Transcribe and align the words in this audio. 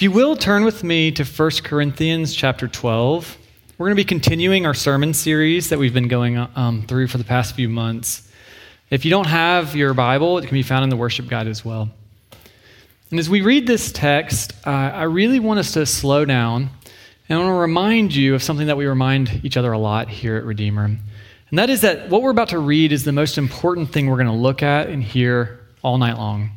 If 0.00 0.04
you 0.04 0.12
will 0.12 0.34
turn 0.34 0.64
with 0.64 0.82
me 0.82 1.12
to 1.12 1.24
1 1.24 1.50
Corinthians 1.62 2.34
chapter 2.34 2.66
12, 2.66 3.36
we're 3.76 3.88
going 3.88 3.94
to 3.94 4.02
be 4.02 4.06
continuing 4.06 4.64
our 4.64 4.72
sermon 4.72 5.12
series 5.12 5.68
that 5.68 5.78
we've 5.78 5.92
been 5.92 6.08
going 6.08 6.38
um, 6.38 6.86
through 6.88 7.08
for 7.08 7.18
the 7.18 7.24
past 7.24 7.54
few 7.54 7.68
months. 7.68 8.26
If 8.88 9.04
you 9.04 9.10
don't 9.10 9.26
have 9.26 9.76
your 9.76 9.92
Bible, 9.92 10.38
it 10.38 10.46
can 10.46 10.54
be 10.54 10.62
found 10.62 10.84
in 10.84 10.88
the 10.88 10.96
worship 10.96 11.28
guide 11.28 11.48
as 11.48 11.66
well. 11.66 11.90
And 13.10 13.20
as 13.20 13.28
we 13.28 13.42
read 13.42 13.66
this 13.66 13.92
text, 13.92 14.54
uh, 14.66 14.70
I 14.70 15.02
really 15.02 15.38
want 15.38 15.60
us 15.60 15.72
to 15.72 15.84
slow 15.84 16.24
down 16.24 16.70
and 17.28 17.38
I 17.38 17.42
want 17.42 17.54
to 17.54 17.60
remind 17.60 18.14
you 18.14 18.34
of 18.34 18.42
something 18.42 18.68
that 18.68 18.78
we 18.78 18.86
remind 18.86 19.44
each 19.44 19.58
other 19.58 19.70
a 19.70 19.78
lot 19.78 20.08
here 20.08 20.38
at 20.38 20.44
Redeemer. 20.44 20.84
And 20.84 21.58
that 21.58 21.68
is 21.68 21.82
that 21.82 22.08
what 22.08 22.22
we're 22.22 22.30
about 22.30 22.48
to 22.48 22.58
read 22.58 22.92
is 22.92 23.04
the 23.04 23.12
most 23.12 23.36
important 23.36 23.92
thing 23.92 24.08
we're 24.08 24.16
going 24.16 24.28
to 24.28 24.32
look 24.32 24.62
at 24.62 24.88
and 24.88 25.04
hear 25.04 25.60
all 25.82 25.98
night 25.98 26.16
long. 26.16 26.52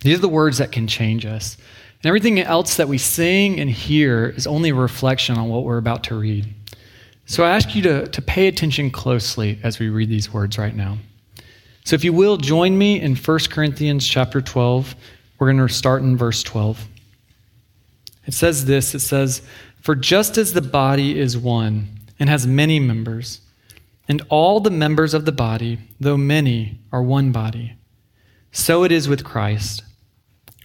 These 0.00 0.18
are 0.18 0.20
the 0.20 0.28
words 0.28 0.58
that 0.58 0.70
can 0.70 0.86
change 0.86 1.24
us. 1.24 1.56
And 2.04 2.10
everything 2.10 2.38
else 2.38 2.76
that 2.76 2.86
we 2.86 2.98
sing 2.98 3.58
and 3.58 3.70
hear 3.70 4.28
is 4.28 4.46
only 4.46 4.68
a 4.68 4.74
reflection 4.74 5.38
on 5.38 5.48
what 5.48 5.64
we're 5.64 5.78
about 5.78 6.04
to 6.04 6.14
read. 6.14 6.46
So 7.24 7.44
I 7.44 7.52
ask 7.52 7.74
you 7.74 7.80
to, 7.80 8.06
to 8.08 8.20
pay 8.20 8.46
attention 8.46 8.90
closely 8.90 9.58
as 9.62 9.78
we 9.78 9.88
read 9.88 10.10
these 10.10 10.30
words 10.30 10.58
right 10.58 10.76
now. 10.76 10.98
So 11.86 11.94
if 11.94 12.04
you 12.04 12.12
will, 12.12 12.36
join 12.36 12.76
me 12.76 13.00
in 13.00 13.16
1 13.16 13.38
Corinthians 13.48 14.06
chapter 14.06 14.42
12. 14.42 14.94
We're 15.38 15.50
going 15.50 15.66
to 15.66 15.72
start 15.72 16.02
in 16.02 16.14
verse 16.14 16.42
12. 16.42 16.86
It 18.26 18.34
says 18.34 18.66
this 18.66 18.94
it 18.94 19.00
says, 19.00 19.40
For 19.80 19.94
just 19.94 20.36
as 20.36 20.52
the 20.52 20.60
body 20.60 21.18
is 21.18 21.38
one 21.38 21.88
and 22.18 22.28
has 22.28 22.46
many 22.46 22.80
members, 22.80 23.40
and 24.08 24.20
all 24.28 24.60
the 24.60 24.70
members 24.70 25.14
of 25.14 25.24
the 25.24 25.32
body, 25.32 25.78
though 25.98 26.18
many, 26.18 26.80
are 26.92 27.02
one 27.02 27.32
body, 27.32 27.76
so 28.52 28.84
it 28.84 28.92
is 28.92 29.08
with 29.08 29.24
Christ. 29.24 29.82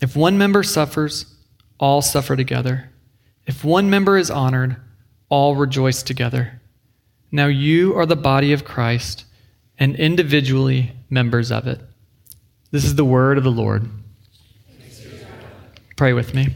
If 0.00 0.14
one 0.14 0.38
member 0.38 0.62
suffers, 0.62 1.26
all 1.78 2.02
suffer 2.02 2.36
together. 2.36 2.90
If 3.46 3.64
one 3.64 3.90
member 3.90 4.16
is 4.16 4.30
honored, 4.30 4.76
all 5.28 5.56
rejoice 5.56 6.02
together. 6.02 6.60
Now 7.30 7.46
you 7.46 7.96
are 7.96 8.06
the 8.06 8.16
body 8.16 8.52
of 8.52 8.64
Christ 8.64 9.24
and 9.78 9.96
individually 9.96 10.92
members 11.10 11.50
of 11.50 11.66
it. 11.66 11.80
This 12.70 12.84
is 12.84 12.94
the 12.94 13.04
word 13.04 13.38
of 13.38 13.44
the 13.44 13.50
Lord. 13.50 13.88
Pray 15.96 16.12
with 16.12 16.34
me. 16.34 16.54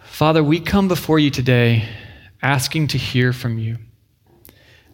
Father, 0.00 0.42
we 0.42 0.60
come 0.60 0.88
before 0.88 1.18
you 1.18 1.30
today 1.30 1.88
asking 2.42 2.88
to 2.88 2.98
hear 2.98 3.32
from 3.32 3.58
you. 3.58 3.78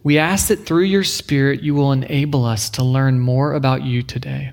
We 0.03 0.19
ask 0.19 0.49
that 0.49 0.65
through 0.65 0.85
your 0.85 1.05
Spirit 1.05 1.63
you 1.63 1.75
will 1.75 1.93
enable 1.93 2.45
us 2.45 2.71
to 2.71 2.85
learn 2.85 3.19
more 3.19 3.55
about 3.55 3.83
you 3.83 4.03
today. 4.03 4.53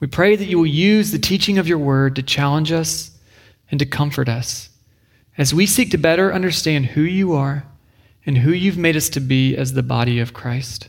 We 0.00 0.06
pray 0.06 0.36
that 0.36 0.46
you 0.46 0.58
will 0.58 0.66
use 0.66 1.10
the 1.10 1.18
teaching 1.18 1.58
of 1.58 1.68
your 1.68 1.78
word 1.78 2.16
to 2.16 2.22
challenge 2.22 2.72
us 2.72 3.10
and 3.70 3.78
to 3.80 3.86
comfort 3.86 4.28
us 4.28 4.68
as 5.38 5.54
we 5.54 5.66
seek 5.66 5.90
to 5.90 5.98
better 5.98 6.32
understand 6.32 6.86
who 6.86 7.02
you 7.02 7.32
are 7.32 7.64
and 8.24 8.38
who 8.38 8.50
you've 8.50 8.78
made 8.78 8.96
us 8.96 9.08
to 9.10 9.20
be 9.20 9.56
as 9.56 9.72
the 9.72 9.82
body 9.82 10.18
of 10.18 10.32
Christ. 10.32 10.88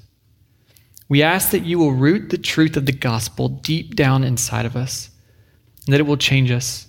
We 1.10 1.24
ask 1.24 1.52
that 1.52 1.66
you 1.66 1.80
will 1.80 1.94
root 1.94 2.30
the 2.30 2.38
truth 2.38 2.76
of 2.76 2.86
the 2.86 2.92
gospel 2.92 3.48
deep 3.48 3.96
down 3.96 4.24
inside 4.24 4.66
of 4.66 4.76
us 4.76 5.10
and 5.86 5.94
that 5.94 6.02
it 6.02 6.08
will 6.08 6.18
change 6.18 6.52
us. 6.52 6.88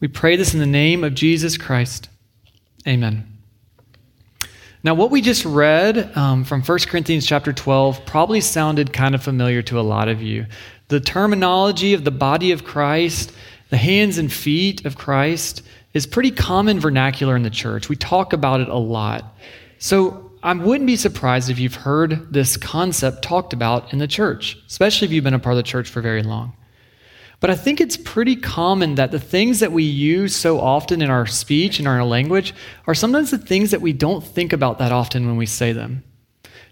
We 0.00 0.08
pray 0.08 0.36
this 0.36 0.54
in 0.54 0.60
the 0.60 0.66
name 0.66 1.04
of 1.04 1.14
Jesus 1.14 1.58
Christ. 1.58 2.08
Amen. 2.86 3.38
Now, 4.84 4.94
what 4.94 5.10
we 5.10 5.20
just 5.20 5.44
read 5.44 6.16
um, 6.16 6.44
from 6.44 6.62
1 6.62 6.78
Corinthians 6.86 7.26
chapter 7.26 7.52
12 7.52 8.06
probably 8.06 8.40
sounded 8.40 8.92
kind 8.92 9.14
of 9.14 9.22
familiar 9.22 9.60
to 9.62 9.80
a 9.80 9.82
lot 9.82 10.08
of 10.08 10.22
you. 10.22 10.46
The 10.88 11.00
terminology 11.00 11.94
of 11.94 12.04
the 12.04 12.10
body 12.10 12.52
of 12.52 12.64
Christ, 12.64 13.32
the 13.70 13.76
hands 13.76 14.18
and 14.18 14.32
feet 14.32 14.84
of 14.84 14.96
Christ, 14.96 15.62
is 15.92 16.06
pretty 16.06 16.30
common 16.30 16.80
vernacular 16.80 17.36
in 17.36 17.42
the 17.42 17.50
church. 17.50 17.88
We 17.88 17.96
talk 17.96 18.32
about 18.32 18.60
it 18.60 18.68
a 18.68 18.76
lot. 18.76 19.36
So 19.78 20.32
I 20.42 20.54
wouldn't 20.54 20.86
be 20.86 20.96
surprised 20.96 21.50
if 21.50 21.58
you've 21.58 21.74
heard 21.74 22.32
this 22.32 22.56
concept 22.56 23.22
talked 23.22 23.52
about 23.52 23.92
in 23.92 23.98
the 23.98 24.06
church, 24.06 24.56
especially 24.66 25.06
if 25.06 25.12
you've 25.12 25.24
been 25.24 25.34
a 25.34 25.38
part 25.38 25.54
of 25.54 25.58
the 25.58 25.62
church 25.62 25.88
for 25.88 26.00
very 26.00 26.22
long. 26.22 26.54
But 27.40 27.50
I 27.50 27.54
think 27.54 27.80
it's 27.80 27.96
pretty 27.96 28.34
common 28.34 28.96
that 28.96 29.10
the 29.10 29.20
things 29.20 29.60
that 29.60 29.72
we 29.72 29.84
use 29.84 30.34
so 30.34 30.58
often 30.60 31.02
in 31.02 31.10
our 31.10 31.26
speech 31.26 31.78
and 31.78 31.86
our 31.86 32.04
language 32.04 32.52
are 32.86 32.94
sometimes 32.94 33.30
the 33.30 33.38
things 33.38 33.70
that 33.70 33.80
we 33.80 33.92
don't 33.92 34.24
think 34.24 34.52
about 34.52 34.78
that 34.78 34.90
often 34.90 35.26
when 35.26 35.36
we 35.36 35.46
say 35.46 35.72
them. 35.72 36.02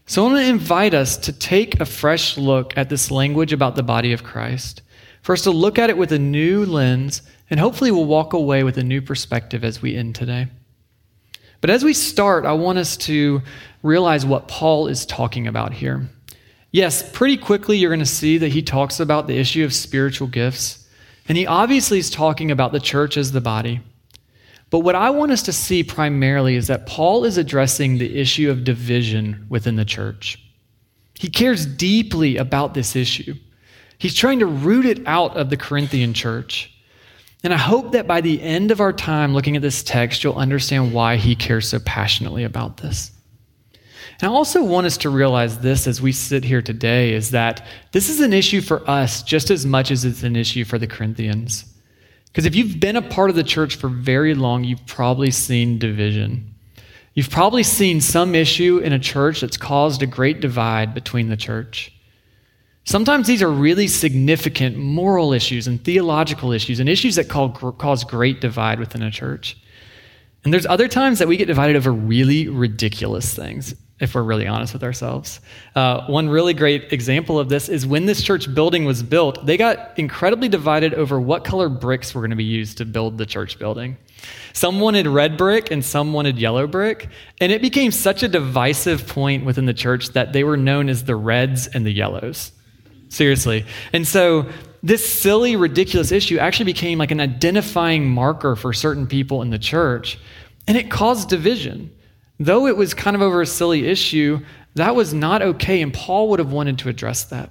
So 0.09 0.22
I 0.22 0.31
want 0.31 0.39
to 0.39 0.49
invite 0.49 0.94
us 0.94 1.17
to 1.17 1.33
take 1.33 1.81
a 1.81 1.84
fresh 1.84 2.39
look 2.39 2.78
at 2.78 2.89
this 2.89 3.11
language 3.11 3.53
about 3.53 3.75
the 3.75 3.83
body 3.83 4.12
of 4.12 4.22
Christ. 4.22 4.83
First, 5.22 5.44
to 5.44 5.50
look 5.50 5.81
at 5.81 5.91
it 5.91 5.99
with 5.99 6.12
a 6.12 6.19
new 6.19 6.65
lens, 6.65 7.22
and 7.50 7.59
hopefully 7.59 7.91
we'll 7.91 8.05
walk 8.05 8.33
away 8.33 8.62
with 8.62 8.78
a 8.78 8.84
new 8.84 9.03
perspective 9.03 9.65
as 9.65 9.83
we 9.83 9.97
end 9.97 10.15
today. 10.15 10.47
But 11.61 11.71
as 11.71 11.83
we 11.83 11.93
start, 11.93 12.47
I 12.47 12.53
want 12.53 12.78
us 12.78 12.97
to 12.99 13.43
realize 13.83 14.25
what 14.25 14.47
Paul 14.47 14.87
is 14.87 15.06
talking 15.06 15.49
about 15.49 15.72
here. 15.72 16.09
Yes, 16.71 17.11
pretty 17.11 17.37
quickly 17.37 17.77
you're 17.77 17.91
going 17.91 17.99
to 17.99 18.06
see 18.06 18.38
that 18.38 18.53
he 18.53 18.62
talks 18.62 19.00
about 19.00 19.27
the 19.27 19.38
issue 19.38 19.65
of 19.65 19.75
spiritual 19.75 20.28
gifts, 20.28 20.88
and 21.28 21.37
he 21.37 21.49
obviously 21.49 21.99
is 21.99 22.11
talking 22.11 22.53
about 22.53 22.71
the 22.71 22.78
church 22.78 23.17
as 23.17 23.33
the 23.33 23.41
body. 23.41 23.81
But 24.71 24.81
what 24.81 24.95
I 24.95 25.11
want 25.11 25.33
us 25.33 25.43
to 25.45 25.53
see 25.53 25.85
primarily 25.85 26.57
is 26.57 26.67
that 26.67 26.87
Paul 26.87 27.25
is 27.25 27.39
addressing 27.39 27.99
the 27.99 28.19
issue 28.19 28.51
of 28.51 28.65
division 28.65 29.47
within 29.49 29.77
the 29.77 29.85
church. 29.85 30.43
He 31.15 31.29
cares 31.29 31.65
deeply 31.65 32.37
about 32.37 32.75
this 32.75 32.97
issue. 32.97 33.35
He's 33.99 34.15
trying 34.15 34.41
to 34.41 34.47
root 34.47 34.85
it 34.85 35.07
out 35.07 35.37
of 35.37 35.51
the 35.51 35.57
Corinthian 35.57 36.13
church. 36.13 36.73
And 37.43 37.55
I 37.55 37.59
hope 37.59 37.93
that 37.93 38.07
by 38.07 38.21
the 38.21 38.43
end 38.43 38.71
of 38.71 38.81
our 38.81 38.93
time 38.93 39.33
looking 39.33 39.57
at 39.57 39.63
this 39.63 39.83
text, 39.83 40.25
you'll 40.25 40.35
understand 40.35 40.93
why 40.93 41.17
he 41.17 41.37
cares 41.37 41.69
so 41.69 41.79
passionately 41.79 42.45
about 42.45 42.79
this. 42.79 43.13
And 44.21 44.31
I 44.31 44.35
also 44.35 44.65
want 44.65 44.87
us 44.87 44.97
to 44.99 45.11
realize 45.11 45.59
this 45.59 45.87
as 45.87 46.03
we 46.03 46.11
sit 46.11 46.43
here 46.43 46.63
today 46.63 47.13
is 47.13 47.31
that 47.31 47.65
this 47.93 48.09
is 48.09 48.21
an 48.21 48.33
issue 48.33 48.61
for 48.61 48.89
us 48.89 49.23
just 49.23 49.51
as 49.51 49.65
much 49.65 49.91
as 49.91 50.05
it's 50.05 50.23
an 50.23 50.37
issue 50.37 50.65
for 50.65 50.79
the 50.79 50.87
Corinthians. 50.87 51.67
Because 52.37 52.44
if 52.44 52.55
you've 52.55 52.79
been 52.79 52.97
a 52.97 53.00
part 53.00 53.31
of 53.31 53.37
the 53.37 53.43
church 53.43 53.77
for 53.77 53.88
very 53.88 54.35
long, 54.35 54.62
you've 54.62 54.85
probably 54.85 55.31
seen 55.31 55.79
division. 55.79 56.55
You've 57.15 57.31
probably 57.31 57.62
seen 57.62 58.03
some 58.03 58.35
issue 58.35 58.77
in 58.77 58.93
a 58.93 58.99
church 58.99 59.41
that's 59.41 59.56
caused 59.56 60.03
a 60.03 60.06
great 60.06 60.41
divide 60.41 60.93
between 60.93 61.31
the 61.31 61.38
church. 61.38 61.94
Sometimes 62.85 63.27
these 63.27 63.41
are 63.43 63.50
really 63.50 63.88
significant 63.88 64.77
moral 64.77 65.33
issues 65.33 65.67
and 65.67 65.83
theological 65.83 66.53
issues 66.53 66.79
and 66.79 66.91
issues 66.91 67.15
that 67.15 67.31
cause 67.31 68.05
great 68.05 68.43
divide 68.43 68.81
within 68.81 69.00
a 69.00 69.11
church. 69.11 69.56
And 70.44 70.53
there's 70.53 70.67
other 70.67 70.89
times 70.89 71.19
that 71.21 71.29
we 71.29 71.39
get 71.39 71.47
divided 71.47 71.75
over 71.75 71.91
really 71.91 72.49
ridiculous 72.49 73.35
things, 73.35 73.75
if 73.98 74.14
we're 74.14 74.22
really 74.22 74.46
honest 74.46 74.72
with 74.72 74.84
ourselves. 74.84 75.40
Uh, 75.75 76.06
one 76.06 76.28
really 76.28 76.52
great 76.52 76.93
example 76.93 77.38
of 77.38 77.48
this 77.48 77.69
is 77.69 77.87
when 77.87 78.04
this 78.04 78.22
church 78.22 78.52
building 78.54 78.84
was 78.84 79.02
built, 79.02 79.46
they 79.46 79.56
got 79.56 79.98
incredibly 79.98 80.48
divided 80.48 80.93
over 80.94 81.19
what 81.19 81.44
color 81.44 81.69
bricks 81.69 82.14
were 82.14 82.20
going 82.20 82.31
to 82.31 82.37
be 82.37 82.44
used 82.44 82.78
to 82.78 82.84
build 82.84 83.16
the 83.16 83.25
church 83.25 83.58
building. 83.58 83.96
Some 84.52 84.81
wanted 84.81 85.06
red 85.06 85.37
brick 85.37 85.70
and 85.70 85.84
some 85.84 86.12
wanted 86.12 86.38
yellow 86.38 86.66
brick. 86.66 87.08
And 87.40 87.52
it 87.52 87.62
became 87.62 87.90
such 87.90 88.22
a 88.22 88.28
divisive 88.28 89.06
point 89.06 89.44
within 89.44 89.66
the 89.66 89.75
church 89.75 90.10
that 90.10 90.32
they 90.32 90.44
were 90.44 90.56
known 90.56 90.88
as 90.88 91.04
the 91.04 91.16
reds 91.16 91.66
and 91.66 91.87
the 91.87 91.93
yellows. 91.93 92.52
Seriously. 93.08 93.64
And 93.93 94.06
so 94.06 94.46
this 94.82 95.08
silly, 95.08 95.56
ridiculous 95.56 96.12
issue 96.12 96.38
actually 96.38 96.66
became 96.66 96.98
like 96.98 97.10
an 97.10 97.20
identifying 97.20 98.08
marker 98.08 98.56
for 98.56 98.72
certain 98.72 99.06
people 99.06 99.43
in 99.43 99.50
the 99.50 99.58
church, 99.58 100.19
and 100.69 100.76
it 100.76 100.90
caused 100.90 101.28
division. 101.28 101.90
Though 102.38 102.67
it 102.67 102.77
was 102.77 102.94
kind 102.94 103.17
of 103.17 103.23
over 103.23 103.41
a 103.41 103.47
silly 103.47 103.87
issue, 103.87 104.41
that 104.75 104.94
was 104.94 105.15
not 105.15 105.43
okay, 105.43 105.81
and 105.81 105.93
Paul 105.93 106.29
would 106.29 106.38
have 106.38 106.53
wanted 106.53 106.79
to 106.81 106.88
address 106.88 107.25
that. 107.25 107.50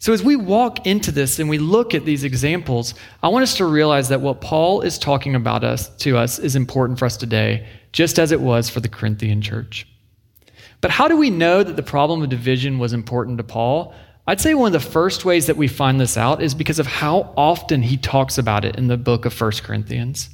So, 0.00 0.12
as 0.12 0.22
we 0.22 0.36
walk 0.36 0.86
into 0.86 1.10
this 1.10 1.40
and 1.40 1.48
we 1.48 1.58
look 1.58 1.92
at 1.92 2.04
these 2.04 2.22
examples, 2.22 2.94
I 3.20 3.28
want 3.28 3.42
us 3.42 3.56
to 3.56 3.66
realize 3.66 4.08
that 4.10 4.20
what 4.20 4.40
Paul 4.40 4.82
is 4.82 4.96
talking 4.96 5.34
about 5.34 5.64
us 5.64 5.88
to 5.96 6.16
us 6.16 6.38
is 6.38 6.54
important 6.54 7.00
for 7.00 7.06
us 7.06 7.16
today, 7.16 7.66
just 7.92 8.20
as 8.20 8.30
it 8.30 8.40
was 8.40 8.70
for 8.70 8.78
the 8.78 8.88
Corinthian 8.88 9.42
church. 9.42 9.88
But 10.80 10.92
how 10.92 11.08
do 11.08 11.16
we 11.16 11.30
know 11.30 11.64
that 11.64 11.74
the 11.74 11.82
problem 11.82 12.22
of 12.22 12.28
division 12.28 12.78
was 12.78 12.92
important 12.92 13.38
to 13.38 13.44
Paul? 13.44 13.92
I'd 14.28 14.40
say 14.40 14.54
one 14.54 14.72
of 14.72 14.80
the 14.80 14.88
first 14.88 15.24
ways 15.24 15.46
that 15.46 15.56
we 15.56 15.66
find 15.66 16.00
this 16.00 16.16
out 16.16 16.40
is 16.42 16.54
because 16.54 16.78
of 16.78 16.86
how 16.86 17.32
often 17.36 17.82
he 17.82 17.96
talks 17.96 18.38
about 18.38 18.64
it 18.64 18.76
in 18.76 18.86
the 18.86 18.96
book 18.96 19.24
of 19.24 19.38
1 19.38 19.50
Corinthians. 19.64 20.30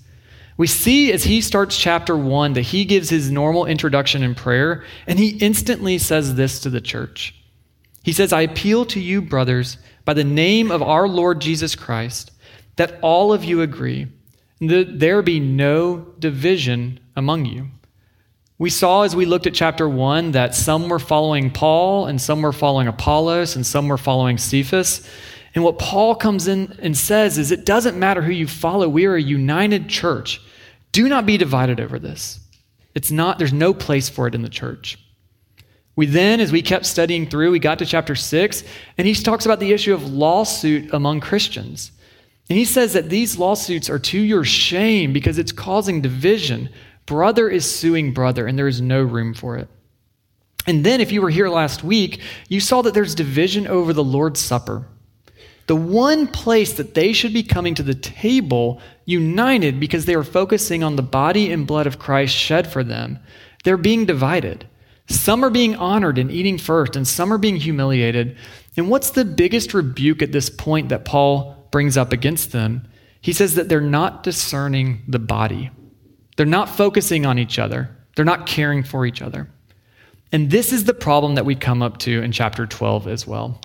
We 0.56 0.66
see 0.66 1.12
as 1.12 1.24
he 1.24 1.40
starts 1.40 1.76
chapter 1.76 2.16
1 2.16 2.52
that 2.52 2.62
he 2.62 2.84
gives 2.84 3.10
his 3.10 3.30
normal 3.30 3.66
introduction 3.66 4.22
in 4.22 4.34
prayer, 4.34 4.84
and 5.06 5.18
he 5.18 5.30
instantly 5.38 5.98
says 5.98 6.34
this 6.34 6.60
to 6.60 6.70
the 6.70 6.80
church. 6.80 7.34
He 8.02 8.12
says, 8.12 8.32
I 8.32 8.42
appeal 8.42 8.84
to 8.86 9.00
you, 9.00 9.20
brothers, 9.20 9.78
by 10.04 10.14
the 10.14 10.24
name 10.24 10.70
of 10.70 10.82
our 10.82 11.08
Lord 11.08 11.40
Jesus 11.40 11.74
Christ, 11.74 12.30
that 12.76 12.98
all 13.02 13.32
of 13.32 13.42
you 13.42 13.62
agree, 13.62 14.06
and 14.60 14.70
that 14.70 15.00
there 15.00 15.22
be 15.22 15.40
no 15.40 16.06
division 16.18 17.00
among 17.16 17.46
you 17.46 17.68
we 18.58 18.70
saw 18.70 19.02
as 19.02 19.16
we 19.16 19.26
looked 19.26 19.46
at 19.46 19.54
chapter 19.54 19.88
1 19.88 20.32
that 20.32 20.54
some 20.54 20.88
were 20.88 21.00
following 21.00 21.50
Paul, 21.50 22.06
and 22.06 22.20
some 22.20 22.40
were 22.40 22.52
following 22.52 22.86
Apollos, 22.86 23.56
and 23.56 23.66
some 23.66 23.88
were 23.88 23.98
following 23.98 24.38
Cephas. 24.38 25.08
And 25.54 25.62
what 25.62 25.78
Paul 25.78 26.16
comes 26.16 26.48
in 26.48 26.76
and 26.80 26.96
says 26.96 27.38
is 27.38 27.52
it 27.52 27.64
doesn't 27.64 27.98
matter 27.98 28.22
who 28.22 28.32
you 28.32 28.48
follow, 28.48 28.88
we 28.88 29.06
are 29.06 29.14
a 29.14 29.22
united 29.22 29.88
church. 29.88 30.40
Do 30.92 31.08
not 31.08 31.26
be 31.26 31.36
divided 31.36 31.80
over 31.80 31.98
this. 31.98 32.40
It's 32.94 33.10
not, 33.10 33.38
there's 33.38 33.52
no 33.52 33.74
place 33.74 34.08
for 34.08 34.26
it 34.26 34.34
in 34.34 34.42
the 34.42 34.48
church. 34.48 34.98
We 35.96 36.06
then, 36.06 36.40
as 36.40 36.50
we 36.50 36.62
kept 36.62 36.86
studying 36.86 37.28
through, 37.28 37.52
we 37.52 37.60
got 37.60 37.78
to 37.78 37.86
chapter 37.86 38.16
6, 38.16 38.64
and 38.98 39.06
he 39.06 39.14
talks 39.14 39.46
about 39.46 39.60
the 39.60 39.72
issue 39.72 39.94
of 39.94 40.12
lawsuit 40.12 40.92
among 40.92 41.20
Christians. 41.20 41.92
And 42.48 42.58
he 42.58 42.64
says 42.64 42.92
that 42.92 43.10
these 43.10 43.38
lawsuits 43.38 43.88
are 43.88 43.98
to 43.98 44.18
your 44.18 44.44
shame 44.44 45.12
because 45.12 45.38
it's 45.38 45.52
causing 45.52 46.00
division. 46.00 46.68
Brother 47.06 47.48
is 47.48 47.72
suing 47.72 48.12
brother, 48.12 48.46
and 48.46 48.58
there 48.58 48.68
is 48.68 48.80
no 48.80 49.02
room 49.02 49.34
for 49.34 49.56
it. 49.56 49.68
And 50.66 50.84
then, 50.84 51.00
if 51.00 51.12
you 51.12 51.22
were 51.22 51.30
here 51.30 51.48
last 51.48 51.84
week, 51.84 52.20
you 52.48 52.58
saw 52.58 52.82
that 52.82 52.94
there's 52.94 53.14
division 53.14 53.66
over 53.66 53.92
the 53.92 54.04
Lord's 54.04 54.40
Supper. 54.40 54.86
The 55.66 55.76
one 55.76 56.26
place 56.26 56.74
that 56.74 56.94
they 56.94 57.12
should 57.12 57.32
be 57.32 57.42
coming 57.42 57.74
to 57.76 57.82
the 57.82 57.94
table 57.94 58.80
united 59.06 59.80
because 59.80 60.04
they 60.04 60.14
are 60.14 60.24
focusing 60.24 60.82
on 60.82 60.96
the 60.96 61.02
body 61.02 61.50
and 61.50 61.66
blood 61.66 61.86
of 61.86 61.98
Christ 61.98 62.34
shed 62.34 62.70
for 62.70 62.84
them, 62.84 63.18
they're 63.64 63.76
being 63.76 64.04
divided. 64.04 64.66
Some 65.06 65.44
are 65.44 65.50
being 65.50 65.74
honored 65.76 66.18
and 66.18 66.30
eating 66.30 66.58
first, 66.58 66.96
and 66.96 67.06
some 67.06 67.32
are 67.32 67.38
being 67.38 67.56
humiliated. 67.56 68.36
And 68.76 68.88
what's 68.90 69.10
the 69.10 69.24
biggest 69.24 69.74
rebuke 69.74 70.22
at 70.22 70.32
this 70.32 70.48
point 70.48 70.88
that 70.88 71.04
Paul 71.04 71.68
brings 71.70 71.96
up 71.96 72.12
against 72.12 72.52
them? 72.52 72.88
He 73.20 73.32
says 73.32 73.54
that 73.54 73.68
they're 73.68 73.80
not 73.80 74.22
discerning 74.22 75.02
the 75.08 75.18
body. 75.18 75.70
They're 76.36 76.46
not 76.46 76.68
focusing 76.68 77.26
on 77.26 77.38
each 77.38 77.58
other, 77.58 77.96
they're 78.16 78.24
not 78.24 78.46
caring 78.46 78.82
for 78.82 79.06
each 79.06 79.22
other. 79.22 79.48
And 80.32 80.50
this 80.50 80.72
is 80.72 80.84
the 80.84 80.94
problem 80.94 81.36
that 81.36 81.44
we 81.44 81.54
come 81.54 81.80
up 81.80 81.98
to 81.98 82.22
in 82.22 82.32
chapter 82.32 82.66
12 82.66 83.06
as 83.06 83.26
well. 83.26 83.60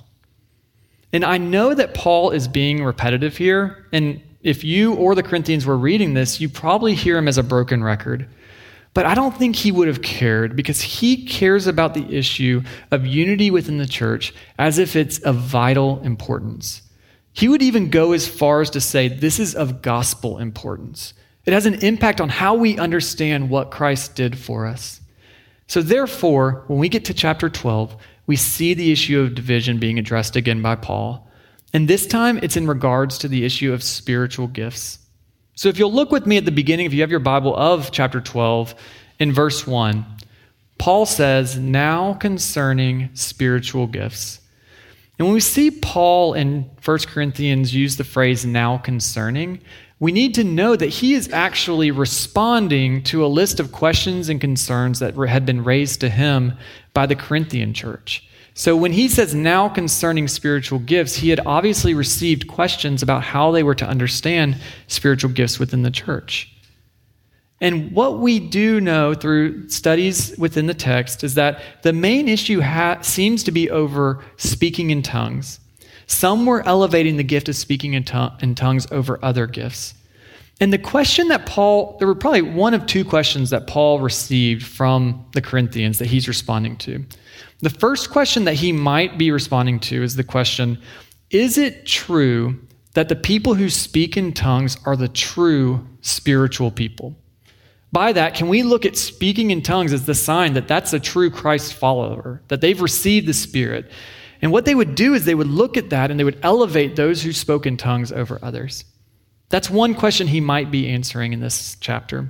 And 1.11 1.25
I 1.25 1.37
know 1.37 1.73
that 1.73 1.93
Paul 1.93 2.31
is 2.31 2.47
being 2.47 2.83
repetitive 2.83 3.37
here. 3.37 3.85
And 3.91 4.21
if 4.41 4.63
you 4.63 4.93
or 4.93 5.15
the 5.15 5.23
Corinthians 5.23 5.65
were 5.65 5.77
reading 5.77 6.13
this, 6.13 6.39
you 6.39 6.49
probably 6.49 6.93
hear 6.93 7.17
him 7.17 7.27
as 7.27 7.37
a 7.37 7.43
broken 7.43 7.83
record. 7.83 8.27
But 8.93 9.05
I 9.05 9.13
don't 9.13 9.35
think 9.35 9.55
he 9.55 9.71
would 9.71 9.87
have 9.87 10.01
cared 10.01 10.55
because 10.55 10.81
he 10.81 11.25
cares 11.25 11.67
about 11.67 11.93
the 11.93 12.05
issue 12.15 12.63
of 12.91 13.05
unity 13.05 13.51
within 13.51 13.77
the 13.77 13.85
church 13.85 14.33
as 14.57 14.77
if 14.77 14.95
it's 14.95 15.19
of 15.19 15.35
vital 15.35 16.01
importance. 16.03 16.81
He 17.33 17.47
would 17.47 17.61
even 17.61 17.89
go 17.89 18.13
as 18.13 18.27
far 18.27 18.61
as 18.61 18.69
to 18.71 18.81
say 18.81 19.07
this 19.07 19.39
is 19.39 19.55
of 19.55 19.81
gospel 19.81 20.39
importance. 20.39 21.13
It 21.45 21.53
has 21.53 21.65
an 21.65 21.75
impact 21.75 22.19
on 22.19 22.29
how 22.29 22.55
we 22.55 22.77
understand 22.77 23.49
what 23.49 23.71
Christ 23.71 24.15
did 24.15 24.37
for 24.37 24.65
us. 24.65 25.01
So, 25.67 25.81
therefore, 25.81 26.63
when 26.67 26.79
we 26.79 26.89
get 26.89 27.05
to 27.05 27.13
chapter 27.13 27.47
12, 27.47 27.95
we 28.29 28.35
see 28.35 28.75
the 28.75 28.91
issue 28.91 29.19
of 29.19 29.33
division 29.33 29.79
being 29.79 29.97
addressed 29.97 30.35
again 30.35 30.61
by 30.61 30.75
Paul. 30.75 31.27
And 31.73 31.87
this 31.87 32.05
time, 32.05 32.39
it's 32.43 32.55
in 32.55 32.67
regards 32.67 33.17
to 33.17 33.27
the 33.27 33.43
issue 33.43 33.73
of 33.73 33.81
spiritual 33.81 34.45
gifts. 34.45 34.99
So, 35.55 35.67
if 35.67 35.79
you'll 35.79 35.91
look 35.91 36.11
with 36.11 36.27
me 36.27 36.37
at 36.37 36.45
the 36.45 36.51
beginning, 36.51 36.85
if 36.85 36.93
you 36.93 37.01
have 37.01 37.09
your 37.09 37.19
Bible, 37.21 37.57
of 37.57 37.91
chapter 37.91 38.21
12, 38.21 38.75
in 39.17 39.33
verse 39.33 39.65
1, 39.65 40.05
Paul 40.77 41.07
says, 41.07 41.57
Now 41.57 42.13
concerning 42.13 43.09
spiritual 43.15 43.87
gifts. 43.87 44.41
And 45.17 45.25
when 45.25 45.33
we 45.33 45.39
see 45.39 45.71
Paul 45.71 46.35
in 46.35 46.69
1 46.85 46.97
Corinthians 47.07 47.73
use 47.73 47.97
the 47.97 48.03
phrase 48.03 48.45
now 48.45 48.77
concerning, 48.77 49.59
we 49.99 50.11
need 50.11 50.35
to 50.35 50.43
know 50.43 50.75
that 50.75 50.87
he 50.87 51.15
is 51.15 51.33
actually 51.33 51.89
responding 51.89 53.01
to 53.05 53.25
a 53.25 53.27
list 53.27 53.59
of 53.59 53.71
questions 53.71 54.29
and 54.29 54.39
concerns 54.39 54.99
that 54.99 55.15
had 55.15 55.47
been 55.47 55.63
raised 55.63 56.01
to 56.01 56.09
him 56.09 56.53
by 56.93 57.05
the 57.05 57.15
Corinthian 57.15 57.73
church. 57.73 58.27
So 58.53 58.75
when 58.75 58.91
he 58.91 59.07
says 59.07 59.33
now 59.33 59.69
concerning 59.69 60.27
spiritual 60.27 60.79
gifts, 60.79 61.15
he 61.15 61.29
had 61.29 61.39
obviously 61.45 61.93
received 61.93 62.47
questions 62.47 63.01
about 63.01 63.23
how 63.23 63.51
they 63.51 63.63
were 63.63 63.75
to 63.75 63.87
understand 63.87 64.57
spiritual 64.87 65.31
gifts 65.31 65.59
within 65.59 65.83
the 65.83 65.91
church. 65.91 66.51
And 67.61 67.91
what 67.91 68.19
we 68.19 68.39
do 68.39 68.79
know 68.79 69.13
through 69.13 69.69
studies 69.69 70.37
within 70.37 70.65
the 70.65 70.73
text 70.73 71.23
is 71.23 71.35
that 71.35 71.61
the 71.83 71.93
main 71.93 72.27
issue 72.27 72.61
ha- 72.61 73.01
seems 73.01 73.43
to 73.43 73.51
be 73.51 73.69
over 73.69 74.23
speaking 74.37 74.91
in 74.91 75.01
tongues. 75.01 75.59
Some 76.07 76.45
were 76.45 76.65
elevating 76.65 77.17
the 77.17 77.23
gift 77.23 77.49
of 77.49 77.55
speaking 77.55 77.93
in, 77.93 78.05
in 78.41 78.55
tongues 78.55 78.87
over 78.91 79.19
other 79.23 79.45
gifts. 79.45 79.93
And 80.59 80.73
the 80.73 80.77
question 80.77 81.29
that 81.29 81.45
Paul, 81.45 81.95
there 81.99 82.07
were 82.07 82.15
probably 82.15 82.41
one 82.41 82.73
of 82.73 82.85
two 82.85 83.05
questions 83.05 83.49
that 83.51 83.67
Paul 83.67 83.99
received 83.99 84.65
from 84.65 85.25
the 85.33 85.41
Corinthians 85.41 85.99
that 85.99 86.07
he's 86.07 86.27
responding 86.27 86.75
to. 86.77 87.05
The 87.61 87.69
first 87.69 88.09
question 88.09 88.45
that 88.45 88.55
he 88.55 88.71
might 88.71 89.17
be 89.17 89.31
responding 89.31 89.79
to 89.81 90.03
is 90.03 90.15
the 90.15 90.23
question 90.23 90.81
Is 91.29 91.57
it 91.57 91.85
true 91.85 92.59
that 92.93 93.07
the 93.09 93.15
people 93.15 93.53
who 93.53 93.69
speak 93.69 94.17
in 94.17 94.33
tongues 94.33 94.77
are 94.85 94.97
the 94.97 95.07
true 95.07 95.87
spiritual 96.01 96.71
people? 96.71 97.15
By 97.91 98.13
that, 98.13 98.35
can 98.35 98.49
we 98.49 98.61
look 98.61 98.85
at 98.85 98.97
speaking 98.97 99.51
in 99.51 99.61
tongues 99.61 99.93
as 99.93 100.05
the 100.05 100.13
sign 100.13 100.53
that 100.53 100.67
that's 100.67 100.93
a 100.93 100.99
true 100.99 101.31
Christ 101.31 101.73
follower, 101.73 102.41
that 102.49 102.61
they've 102.61 102.81
received 102.81 103.27
the 103.27 103.33
Spirit, 103.33 103.91
and 104.41 104.51
what 104.51 104.65
they 104.65 104.75
would 104.75 104.95
do 104.95 105.13
is 105.13 105.25
they 105.25 105.35
would 105.35 105.47
look 105.47 105.75
at 105.75 105.89
that 105.89 106.11
and 106.11 106.19
they 106.19 106.23
would 106.23 106.39
elevate 106.43 106.95
those 106.95 107.21
who 107.21 107.33
spoke 107.33 107.65
in 107.65 107.77
tongues 107.77 108.11
over 108.11 108.39
others. 108.41 108.85
That's 109.49 109.69
one 109.69 109.95
question 109.95 110.27
he 110.27 110.39
might 110.39 110.71
be 110.71 110.87
answering 110.87 111.33
in 111.33 111.39
this 111.39 111.75
chapter. 111.79 112.29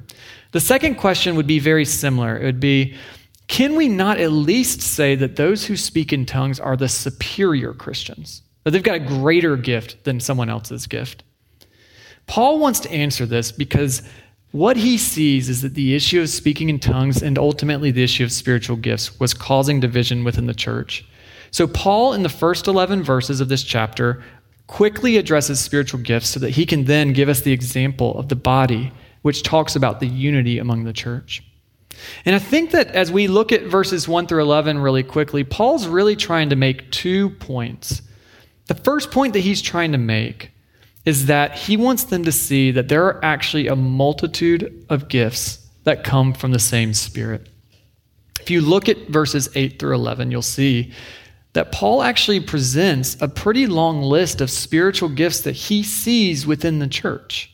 The 0.51 0.59
second 0.59 0.95
question 0.95 1.35
would 1.35 1.47
be 1.47 1.59
very 1.59 1.85
similar. 1.85 2.37
It 2.37 2.45
would 2.45 2.59
be 2.59 2.95
Can 3.47 3.75
we 3.75 3.87
not 3.87 4.19
at 4.19 4.31
least 4.31 4.81
say 4.81 5.15
that 5.15 5.35
those 5.35 5.65
who 5.65 5.75
speak 5.75 6.13
in 6.13 6.25
tongues 6.25 6.59
are 6.59 6.77
the 6.77 6.87
superior 6.87 7.73
Christians? 7.73 8.41
That 8.63 8.71
they've 8.71 8.83
got 8.83 8.95
a 8.95 8.99
greater 8.99 9.57
gift 9.57 10.03
than 10.03 10.19
someone 10.19 10.49
else's 10.49 10.87
gift? 10.87 11.23
Paul 12.27 12.59
wants 12.59 12.79
to 12.81 12.91
answer 12.91 13.25
this 13.25 13.51
because 13.51 14.03
what 14.51 14.77
he 14.77 14.97
sees 14.97 15.49
is 15.49 15.61
that 15.61 15.73
the 15.73 15.95
issue 15.95 16.21
of 16.21 16.29
speaking 16.29 16.69
in 16.69 16.79
tongues 16.79 17.21
and 17.21 17.37
ultimately 17.37 17.91
the 17.91 18.03
issue 18.03 18.23
of 18.23 18.31
spiritual 18.31 18.77
gifts 18.77 19.19
was 19.19 19.33
causing 19.33 19.79
division 19.79 20.23
within 20.23 20.47
the 20.47 20.53
church. 20.53 21.05
So, 21.51 21.67
Paul, 21.67 22.13
in 22.13 22.23
the 22.23 22.29
first 22.29 22.67
11 22.67 23.03
verses 23.03 23.41
of 23.41 23.49
this 23.49 23.63
chapter, 23.63 24.23
quickly 24.69 25.17
addresses 25.17 25.59
spiritual 25.59 25.99
gifts 25.99 26.29
so 26.29 26.39
that 26.39 26.51
he 26.51 26.63
can 26.63 26.85
then 26.85 27.11
give 27.11 27.27
us 27.27 27.41
the 27.41 27.51
example 27.51 28.15
of 28.19 28.29
the 28.29 28.35
body, 28.35 28.91
which 29.23 29.41
talks 29.41 29.75
about 29.75 29.99
the 29.99 30.05
unity 30.05 30.59
among 30.59 30.83
the 30.83 30.93
church. 30.93 31.43
And 32.23 32.35
I 32.35 32.39
think 32.39 32.69
that 32.71 32.87
as 32.89 33.11
we 33.11 33.27
look 33.27 33.51
at 33.51 33.63
verses 33.63 34.07
1 34.07 34.27
through 34.27 34.43
11 34.43 34.77
really 34.77 35.01
quickly, 35.01 35.43
Paul's 35.43 35.87
really 35.87 36.15
trying 36.15 36.49
to 36.49 36.55
make 36.55 36.91
two 36.91 37.31
points 37.31 38.03
The 38.67 38.75
first 38.75 39.09
point 39.09 39.33
that 39.33 39.39
he's 39.39 39.63
trying 39.63 39.91
to 39.93 39.97
make 39.97 40.51
is 41.03 41.25
that 41.25 41.55
he 41.55 41.75
wants 41.75 42.03
them 42.03 42.23
to 42.25 42.31
see 42.31 42.69
that 42.69 42.89
there 42.89 43.05
are 43.05 43.25
actually 43.25 43.67
a 43.67 43.75
multitude 43.75 44.85
of 44.89 45.07
gifts 45.07 45.67
that 45.83 46.03
come 46.03 46.31
from 46.31 46.51
the 46.51 46.59
same 46.59 46.93
Spirit. 46.93 47.49
If 48.39 48.51
you 48.51 48.61
look 48.61 48.87
at 48.87 49.07
verses 49.07 49.49
8 49.55 49.79
through 49.79 49.95
11, 49.95 50.29
you'll 50.29 50.43
see 50.43 50.93
that 51.53 51.71
Paul 51.71 52.03
actually 52.03 52.39
presents 52.39 53.17
a 53.21 53.27
pretty 53.27 53.65
long 53.65 54.01
list 54.01 54.41
of 54.41 54.51
spiritual 54.51 55.09
gifts 55.09 55.41
that 55.41 55.53
he 55.53 55.81
sees 55.83 56.45
within 56.45 56.79
the 56.79 56.87
church. 56.87 57.51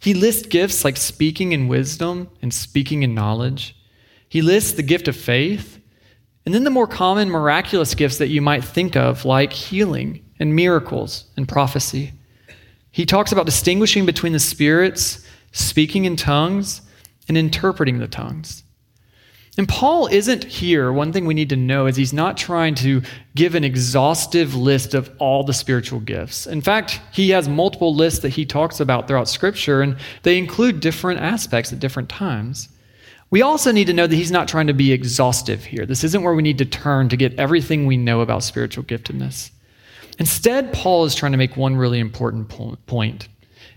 He 0.00 0.12
lists 0.12 0.46
gifts 0.46 0.84
like 0.84 0.98
speaking 0.98 1.52
in 1.52 1.68
wisdom 1.68 2.28
and 2.42 2.52
speaking 2.52 3.02
in 3.02 3.14
knowledge. 3.14 3.74
He 4.28 4.42
lists 4.42 4.72
the 4.72 4.82
gift 4.82 5.08
of 5.08 5.16
faith, 5.16 5.80
and 6.44 6.54
then 6.54 6.64
the 6.64 6.70
more 6.70 6.86
common 6.86 7.30
miraculous 7.30 7.94
gifts 7.94 8.18
that 8.18 8.28
you 8.28 8.42
might 8.42 8.64
think 8.64 8.96
of, 8.96 9.24
like 9.24 9.52
healing 9.52 10.22
and 10.38 10.54
miracles 10.54 11.24
and 11.36 11.48
prophecy. 11.48 12.12
He 12.90 13.06
talks 13.06 13.32
about 13.32 13.46
distinguishing 13.46 14.04
between 14.04 14.34
the 14.34 14.40
spirits, 14.40 15.26
speaking 15.52 16.04
in 16.04 16.16
tongues, 16.16 16.82
and 17.28 17.38
interpreting 17.38 17.98
the 17.98 18.08
tongues. 18.08 18.63
And 19.56 19.68
Paul 19.68 20.08
isn't 20.08 20.42
here. 20.42 20.92
One 20.92 21.12
thing 21.12 21.26
we 21.26 21.34
need 21.34 21.50
to 21.50 21.56
know 21.56 21.86
is 21.86 21.94
he's 21.94 22.12
not 22.12 22.36
trying 22.36 22.74
to 22.76 23.02
give 23.36 23.54
an 23.54 23.62
exhaustive 23.62 24.56
list 24.56 24.94
of 24.94 25.10
all 25.18 25.44
the 25.44 25.52
spiritual 25.52 26.00
gifts. 26.00 26.46
In 26.48 26.60
fact, 26.60 27.00
he 27.12 27.30
has 27.30 27.48
multiple 27.48 27.94
lists 27.94 28.20
that 28.20 28.30
he 28.30 28.44
talks 28.44 28.80
about 28.80 29.06
throughout 29.06 29.28
Scripture, 29.28 29.80
and 29.80 29.96
they 30.24 30.38
include 30.38 30.80
different 30.80 31.20
aspects 31.20 31.72
at 31.72 31.78
different 31.78 32.08
times. 32.08 32.68
We 33.30 33.42
also 33.42 33.70
need 33.70 33.86
to 33.86 33.92
know 33.92 34.08
that 34.08 34.16
he's 34.16 34.32
not 34.32 34.48
trying 34.48 34.66
to 34.66 34.74
be 34.74 34.92
exhaustive 34.92 35.64
here. 35.64 35.86
This 35.86 36.02
isn't 36.02 36.22
where 36.22 36.34
we 36.34 36.42
need 36.42 36.58
to 36.58 36.64
turn 36.64 37.08
to 37.08 37.16
get 37.16 37.38
everything 37.38 37.86
we 37.86 37.96
know 37.96 38.22
about 38.22 38.42
spiritual 38.42 38.84
giftedness. 38.84 39.50
Instead, 40.18 40.72
Paul 40.72 41.04
is 41.04 41.14
trying 41.14 41.32
to 41.32 41.38
make 41.38 41.56
one 41.56 41.76
really 41.76 42.00
important 42.00 42.48
point. 42.86 43.28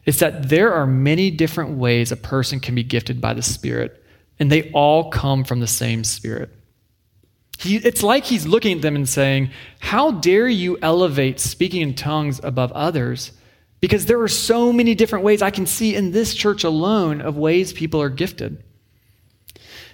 It's 0.05 0.19
that 0.19 0.49
there 0.49 0.73
are 0.73 0.87
many 0.87 1.29
different 1.29 1.77
ways 1.77 2.11
a 2.11 2.17
person 2.17 2.59
can 2.59 2.73
be 2.73 2.83
gifted 2.83 3.21
by 3.21 3.33
the 3.33 3.41
Spirit 3.41 4.03
and 4.39 4.51
they 4.51 4.71
all 4.71 5.09
come 5.09 5.43
from 5.43 5.59
the 5.59 5.67
same 5.67 6.03
Spirit. 6.03 6.49
He, 7.57 7.77
it's 7.77 8.03
like 8.03 8.23
he's 8.23 8.45
looking 8.45 8.77
at 8.77 8.81
them 8.81 8.95
and 8.95 9.09
saying, 9.09 9.49
How 9.79 10.11
dare 10.11 10.47
you 10.47 10.77
elevate 10.81 11.39
speaking 11.39 11.81
in 11.81 11.95
tongues 11.95 12.39
above 12.43 12.71
others? 12.73 13.31
Because 13.79 14.05
there 14.05 14.21
are 14.21 14.27
so 14.27 14.71
many 14.71 14.95
different 14.95 15.25
ways 15.25 15.41
I 15.41 15.51
can 15.51 15.65
see 15.65 15.95
in 15.95 16.11
this 16.11 16.33
church 16.33 16.63
alone 16.63 17.21
of 17.21 17.37
ways 17.37 17.73
people 17.73 18.01
are 18.01 18.09
gifted. 18.09 18.63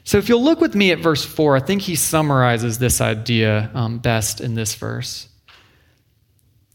So 0.06 0.18
if 0.18 0.28
you'll 0.28 0.44
look 0.44 0.60
with 0.60 0.76
me 0.76 0.92
at 0.92 1.00
verse 1.00 1.24
4, 1.24 1.56
I 1.56 1.60
think 1.62 1.82
he 1.82 1.96
summarizes 1.96 2.78
this 2.78 3.00
idea 3.00 3.72
um, 3.74 4.00
best 4.00 4.42
in 4.42 4.56
this 4.56 4.76
verse. 4.76 5.30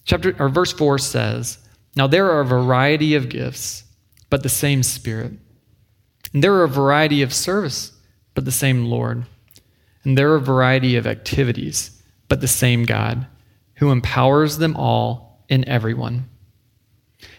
Chapter, 0.05 0.35
or 0.39 0.49
verse 0.49 0.73
4 0.73 0.99
says, 0.99 1.59
Now 1.95 2.07
there 2.07 2.31
are 2.31 2.41
a 2.41 2.47
variety 2.47 3.15
of 3.15 3.29
gifts, 3.29 3.85
but 4.31 4.43
the 4.43 4.49
same 4.49 4.83
Spirit. 4.83 5.33
And 6.33 6.43
there 6.43 6.55
are 6.55 6.65
a 6.65 6.69
variety 6.69 7.23
of 7.23 7.33
service, 7.33 7.93
but 8.35 8.45
the 8.45 8.53
same 8.53 8.87
Lord. 8.87 9.25
And 10.05 10.17
there 10.17 10.31
are 10.33 10.37
a 10.37 10.41
variety 10.41 10.97
of 10.97 11.07
activities, 11.07 12.03
but 12.29 12.41
the 12.41 12.49
same 12.49 12.85
God, 12.85 13.27
who 13.75 13.91
empowers 13.91 14.59
them 14.59 14.77
all 14.77 15.45
in 15.49 15.67
everyone. 15.69 16.29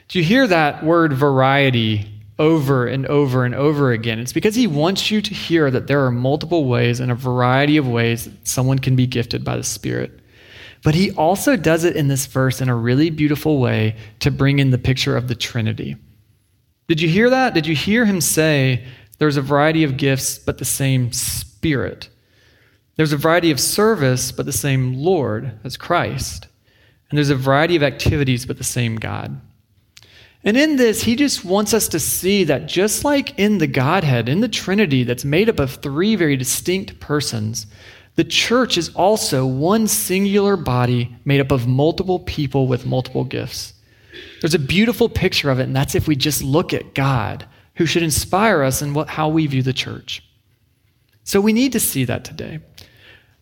Do 0.07 0.19
you 0.19 0.25
hear 0.25 0.47
that 0.47 0.83
word 0.83 1.13
variety 1.13 2.11
over 2.39 2.87
and 2.87 3.05
over 3.05 3.45
and 3.45 3.53
over 3.53 3.91
again? 3.91 4.19
It's 4.19 4.33
because 4.33 4.55
he 4.55 4.65
wants 4.65 5.11
you 5.11 5.21
to 5.21 5.33
hear 5.33 5.69
that 5.69 5.87
there 5.87 6.03
are 6.05 6.11
multiple 6.11 6.65
ways 6.65 6.99
and 6.99 7.11
a 7.11 7.15
variety 7.15 7.77
of 7.77 7.87
ways 7.87 8.25
that 8.25 8.47
someone 8.47 8.79
can 8.79 8.95
be 8.95 9.05
gifted 9.05 9.43
by 9.43 9.55
the 9.55 9.63
Spirit. 9.63 10.19
But 10.83 10.95
he 10.95 11.11
also 11.11 11.55
does 11.55 11.83
it 11.83 11.95
in 11.95 12.07
this 12.07 12.25
verse 12.25 12.61
in 12.61 12.69
a 12.69 12.75
really 12.75 13.09
beautiful 13.09 13.59
way 13.59 13.95
to 14.21 14.31
bring 14.31 14.59
in 14.59 14.71
the 14.71 14.77
picture 14.77 15.17
of 15.17 15.27
the 15.27 15.35
Trinity. 15.35 15.97
Did 16.89 17.01
you 17.01 17.07
hear 17.07 17.29
that? 17.29 17.53
Did 17.53 17.67
you 17.67 17.75
hear 17.75 18.03
him 18.03 18.19
say, 18.19 18.83
There's 19.19 19.37
a 19.37 19.43
variety 19.43 19.83
of 19.83 19.95
gifts, 19.95 20.39
but 20.39 20.57
the 20.57 20.65
same 20.65 21.13
Spirit? 21.13 22.09
There's 22.95 23.13
a 23.13 23.17
variety 23.17 23.51
of 23.51 23.59
service, 23.59 24.31
but 24.31 24.47
the 24.47 24.51
same 24.51 24.95
Lord 24.95 25.51
as 25.63 25.77
Christ. 25.77 26.47
And 27.09 27.17
there's 27.17 27.29
a 27.29 27.35
variety 27.35 27.75
of 27.75 27.83
activities, 27.83 28.47
but 28.47 28.57
the 28.57 28.63
same 28.63 28.95
God. 28.95 29.39
And 30.43 30.57
in 30.57 30.77
this, 30.77 31.03
he 31.03 31.15
just 31.15 31.45
wants 31.45 31.75
us 31.75 31.87
to 31.89 31.99
see 31.99 32.43
that 32.45 32.65
just 32.65 33.05
like 33.05 33.37
in 33.37 33.59
the 33.59 33.67
Godhead, 33.67 34.27
in 34.27 34.41
the 34.41 34.47
Trinity 34.47 35.03
that's 35.03 35.23
made 35.23 35.47
up 35.47 35.59
of 35.59 35.75
three 35.75 36.15
very 36.15 36.37
distinct 36.37 36.99
persons, 36.99 37.67
the 38.15 38.23
church 38.23 38.79
is 38.79 38.89
also 38.95 39.45
one 39.45 39.87
singular 39.87 40.57
body 40.57 41.15
made 41.23 41.39
up 41.39 41.51
of 41.51 41.67
multiple 41.67 42.19
people 42.19 42.65
with 42.65 42.87
multiple 42.87 43.25
gifts. 43.25 43.73
There's 44.41 44.53
a 44.53 44.59
beautiful 44.59 45.09
picture 45.09 45.49
of 45.49 45.59
it, 45.59 45.63
and 45.63 45.75
that's 45.75 45.95
if 45.95 46.07
we 46.07 46.15
just 46.15 46.41
look 46.41 46.73
at 46.73 46.93
God, 46.93 47.45
who 47.75 47.85
should 47.85 48.03
inspire 48.03 48.63
us 48.63 48.81
in 48.81 48.93
what, 48.93 49.09
how 49.09 49.29
we 49.29 49.47
view 49.47 49.63
the 49.63 49.73
church. 49.73 50.23
So 51.23 51.41
we 51.41 51.53
need 51.53 51.73
to 51.73 51.79
see 51.79 52.05
that 52.05 52.25
today. 52.25 52.59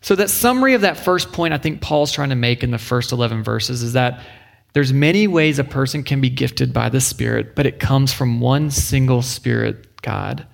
So, 0.00 0.14
that 0.14 0.30
summary 0.30 0.74
of 0.74 0.82
that 0.82 0.96
first 0.96 1.32
point 1.32 1.54
I 1.54 1.58
think 1.58 1.80
Paul's 1.80 2.12
trying 2.12 2.28
to 2.28 2.36
make 2.36 2.62
in 2.62 2.70
the 2.70 2.78
first 2.78 3.10
11 3.10 3.42
verses 3.42 3.82
is 3.82 3.94
that 3.94 4.24
there's 4.72 4.92
many 4.92 5.26
ways 5.26 5.58
a 5.58 5.64
person 5.64 6.04
can 6.04 6.20
be 6.20 6.30
gifted 6.30 6.72
by 6.72 6.88
the 6.88 7.00
Spirit, 7.00 7.56
but 7.56 7.66
it 7.66 7.80
comes 7.80 8.12
from 8.12 8.40
one 8.40 8.70
single 8.70 9.22
Spirit, 9.22 10.00
God. 10.02 10.46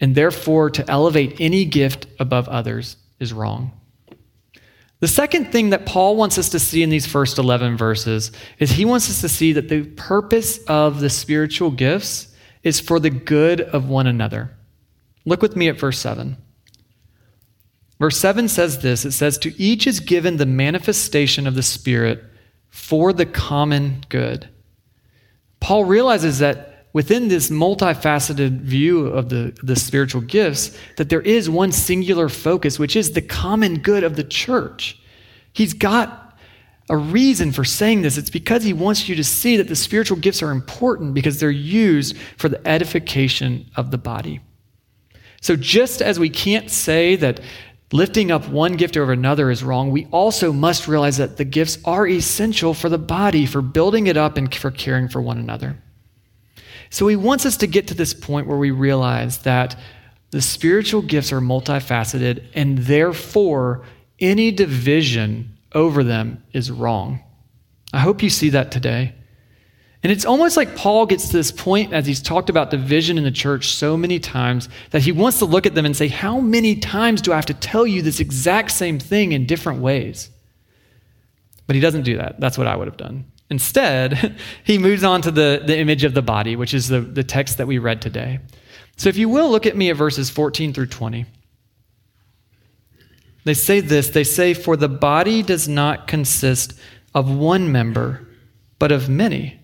And 0.00 0.14
therefore, 0.14 0.70
to 0.70 0.90
elevate 0.90 1.36
any 1.40 1.64
gift 1.64 2.06
above 2.18 2.48
others 2.48 2.96
is 3.18 3.32
wrong. 3.32 3.77
The 5.00 5.08
second 5.08 5.52
thing 5.52 5.70
that 5.70 5.86
Paul 5.86 6.16
wants 6.16 6.38
us 6.38 6.48
to 6.50 6.58
see 6.58 6.82
in 6.82 6.90
these 6.90 7.06
first 7.06 7.38
11 7.38 7.76
verses 7.76 8.32
is 8.58 8.72
he 8.72 8.84
wants 8.84 9.08
us 9.08 9.20
to 9.20 9.28
see 9.28 9.52
that 9.52 9.68
the 9.68 9.84
purpose 9.84 10.58
of 10.64 11.00
the 11.00 11.10
spiritual 11.10 11.70
gifts 11.70 12.34
is 12.64 12.80
for 12.80 12.98
the 12.98 13.10
good 13.10 13.60
of 13.60 13.88
one 13.88 14.08
another. 14.08 14.56
Look 15.24 15.40
with 15.40 15.54
me 15.54 15.68
at 15.68 15.78
verse 15.78 15.98
7. 15.98 16.36
Verse 18.00 18.16
7 18.16 18.48
says 18.48 18.80
this 18.80 19.04
it 19.04 19.12
says, 19.12 19.38
To 19.38 19.60
each 19.60 19.86
is 19.86 20.00
given 20.00 20.36
the 20.36 20.46
manifestation 20.46 21.46
of 21.46 21.54
the 21.54 21.62
Spirit 21.62 22.24
for 22.68 23.12
the 23.12 23.26
common 23.26 24.04
good. 24.08 24.48
Paul 25.60 25.84
realizes 25.84 26.38
that 26.38 26.77
within 26.92 27.28
this 27.28 27.50
multifaceted 27.50 28.60
view 28.60 29.06
of 29.06 29.28
the, 29.28 29.56
the 29.62 29.76
spiritual 29.76 30.20
gifts, 30.20 30.76
that 30.96 31.08
there 31.08 31.20
is 31.20 31.50
one 31.50 31.72
singular 31.72 32.28
focus, 32.28 32.78
which 32.78 32.96
is 32.96 33.12
the 33.12 33.22
common 33.22 33.78
good 33.78 34.04
of 34.04 34.16
the 34.16 34.24
church. 34.24 34.98
He's 35.52 35.74
got 35.74 36.28
a 36.90 36.96
reason 36.96 37.52
for 37.52 37.64
saying 37.64 38.02
this. 38.02 38.16
It's 38.16 38.30
because 38.30 38.64
he 38.64 38.72
wants 38.72 39.08
you 39.08 39.14
to 39.16 39.24
see 39.24 39.56
that 39.58 39.68
the 39.68 39.76
spiritual 39.76 40.16
gifts 40.16 40.42
are 40.42 40.50
important 40.50 41.14
because 41.14 41.38
they're 41.38 41.50
used 41.50 42.16
for 42.36 42.48
the 42.48 42.66
edification 42.66 43.66
of 43.76 43.90
the 43.90 43.98
body. 43.98 44.40
So, 45.40 45.54
just 45.54 46.02
as 46.02 46.18
we 46.18 46.30
can't 46.30 46.70
say 46.70 47.14
that 47.16 47.40
lifting 47.92 48.30
up 48.30 48.48
one 48.48 48.72
gift 48.72 48.96
over 48.96 49.12
another 49.12 49.50
is 49.50 49.62
wrong, 49.62 49.90
we 49.90 50.06
also 50.06 50.52
must 50.52 50.88
realize 50.88 51.18
that 51.18 51.36
the 51.36 51.44
gifts 51.44 51.78
are 51.84 52.06
essential 52.06 52.74
for 52.74 52.88
the 52.88 52.98
body, 52.98 53.46
for 53.46 53.62
building 53.62 54.06
it 54.06 54.16
up, 54.16 54.36
and 54.36 54.52
for 54.54 54.70
caring 54.70 55.08
for 55.08 55.22
one 55.22 55.38
another. 55.38 55.76
So 56.90 57.08
he 57.08 57.16
wants 57.16 57.46
us 57.46 57.56
to 57.58 57.66
get 57.66 57.88
to 57.88 57.94
this 57.94 58.14
point 58.14 58.46
where 58.46 58.58
we 58.58 58.70
realize 58.70 59.38
that 59.38 59.78
the 60.30 60.42
spiritual 60.42 61.02
gifts 61.02 61.32
are 61.32 61.40
multifaceted, 61.40 62.44
and 62.54 62.78
therefore, 62.78 63.84
any 64.20 64.50
division 64.50 65.56
over 65.72 66.04
them 66.04 66.42
is 66.52 66.70
wrong. 66.70 67.22
I 67.92 68.00
hope 68.00 68.22
you 68.22 68.30
see 68.30 68.50
that 68.50 68.70
today. 68.70 69.14
And 70.02 70.12
it's 70.12 70.24
almost 70.24 70.56
like 70.56 70.76
Paul 70.76 71.06
gets 71.06 71.28
to 71.28 71.36
this 71.36 71.50
point 71.50 71.92
as 71.92 72.06
he's 72.06 72.22
talked 72.22 72.50
about 72.50 72.70
division 72.70 73.18
in 73.18 73.24
the 73.24 73.32
church 73.32 73.68
so 73.68 73.96
many 73.96 74.20
times 74.20 74.68
that 74.90 75.02
he 75.02 75.10
wants 75.10 75.40
to 75.40 75.44
look 75.44 75.66
at 75.66 75.74
them 75.74 75.86
and 75.86 75.96
say, 75.96 76.06
How 76.08 76.40
many 76.40 76.76
times 76.76 77.20
do 77.20 77.32
I 77.32 77.36
have 77.36 77.46
to 77.46 77.54
tell 77.54 77.86
you 77.86 78.02
this 78.02 78.20
exact 78.20 78.70
same 78.70 78.98
thing 78.98 79.32
in 79.32 79.46
different 79.46 79.80
ways? 79.80 80.30
But 81.66 81.74
he 81.74 81.80
doesn't 81.80 82.04
do 82.04 82.16
that. 82.18 82.38
That's 82.38 82.56
what 82.56 82.68
I 82.68 82.76
would 82.76 82.86
have 82.86 82.96
done. 82.96 83.24
Instead, 83.50 84.36
he 84.64 84.78
moves 84.78 85.04
on 85.04 85.22
to 85.22 85.30
the, 85.30 85.62
the 85.64 85.78
image 85.78 86.04
of 86.04 86.14
the 86.14 86.22
body, 86.22 86.56
which 86.56 86.74
is 86.74 86.88
the, 86.88 87.00
the 87.00 87.24
text 87.24 87.58
that 87.58 87.66
we 87.66 87.78
read 87.78 88.02
today. 88.02 88.40
So 88.96 89.08
if 89.08 89.16
you 89.16 89.28
will, 89.28 89.50
look 89.50 89.66
at 89.66 89.76
me 89.76 89.90
at 89.90 89.96
verses 89.96 90.28
14 90.28 90.72
through 90.72 90.86
20. 90.86 91.24
They 93.44 93.54
say 93.54 93.80
this 93.80 94.10
they 94.10 94.24
say, 94.24 94.52
For 94.52 94.76
the 94.76 94.88
body 94.88 95.42
does 95.42 95.68
not 95.68 96.06
consist 96.06 96.78
of 97.14 97.30
one 97.30 97.72
member, 97.72 98.28
but 98.78 98.92
of 98.92 99.08
many. 99.08 99.58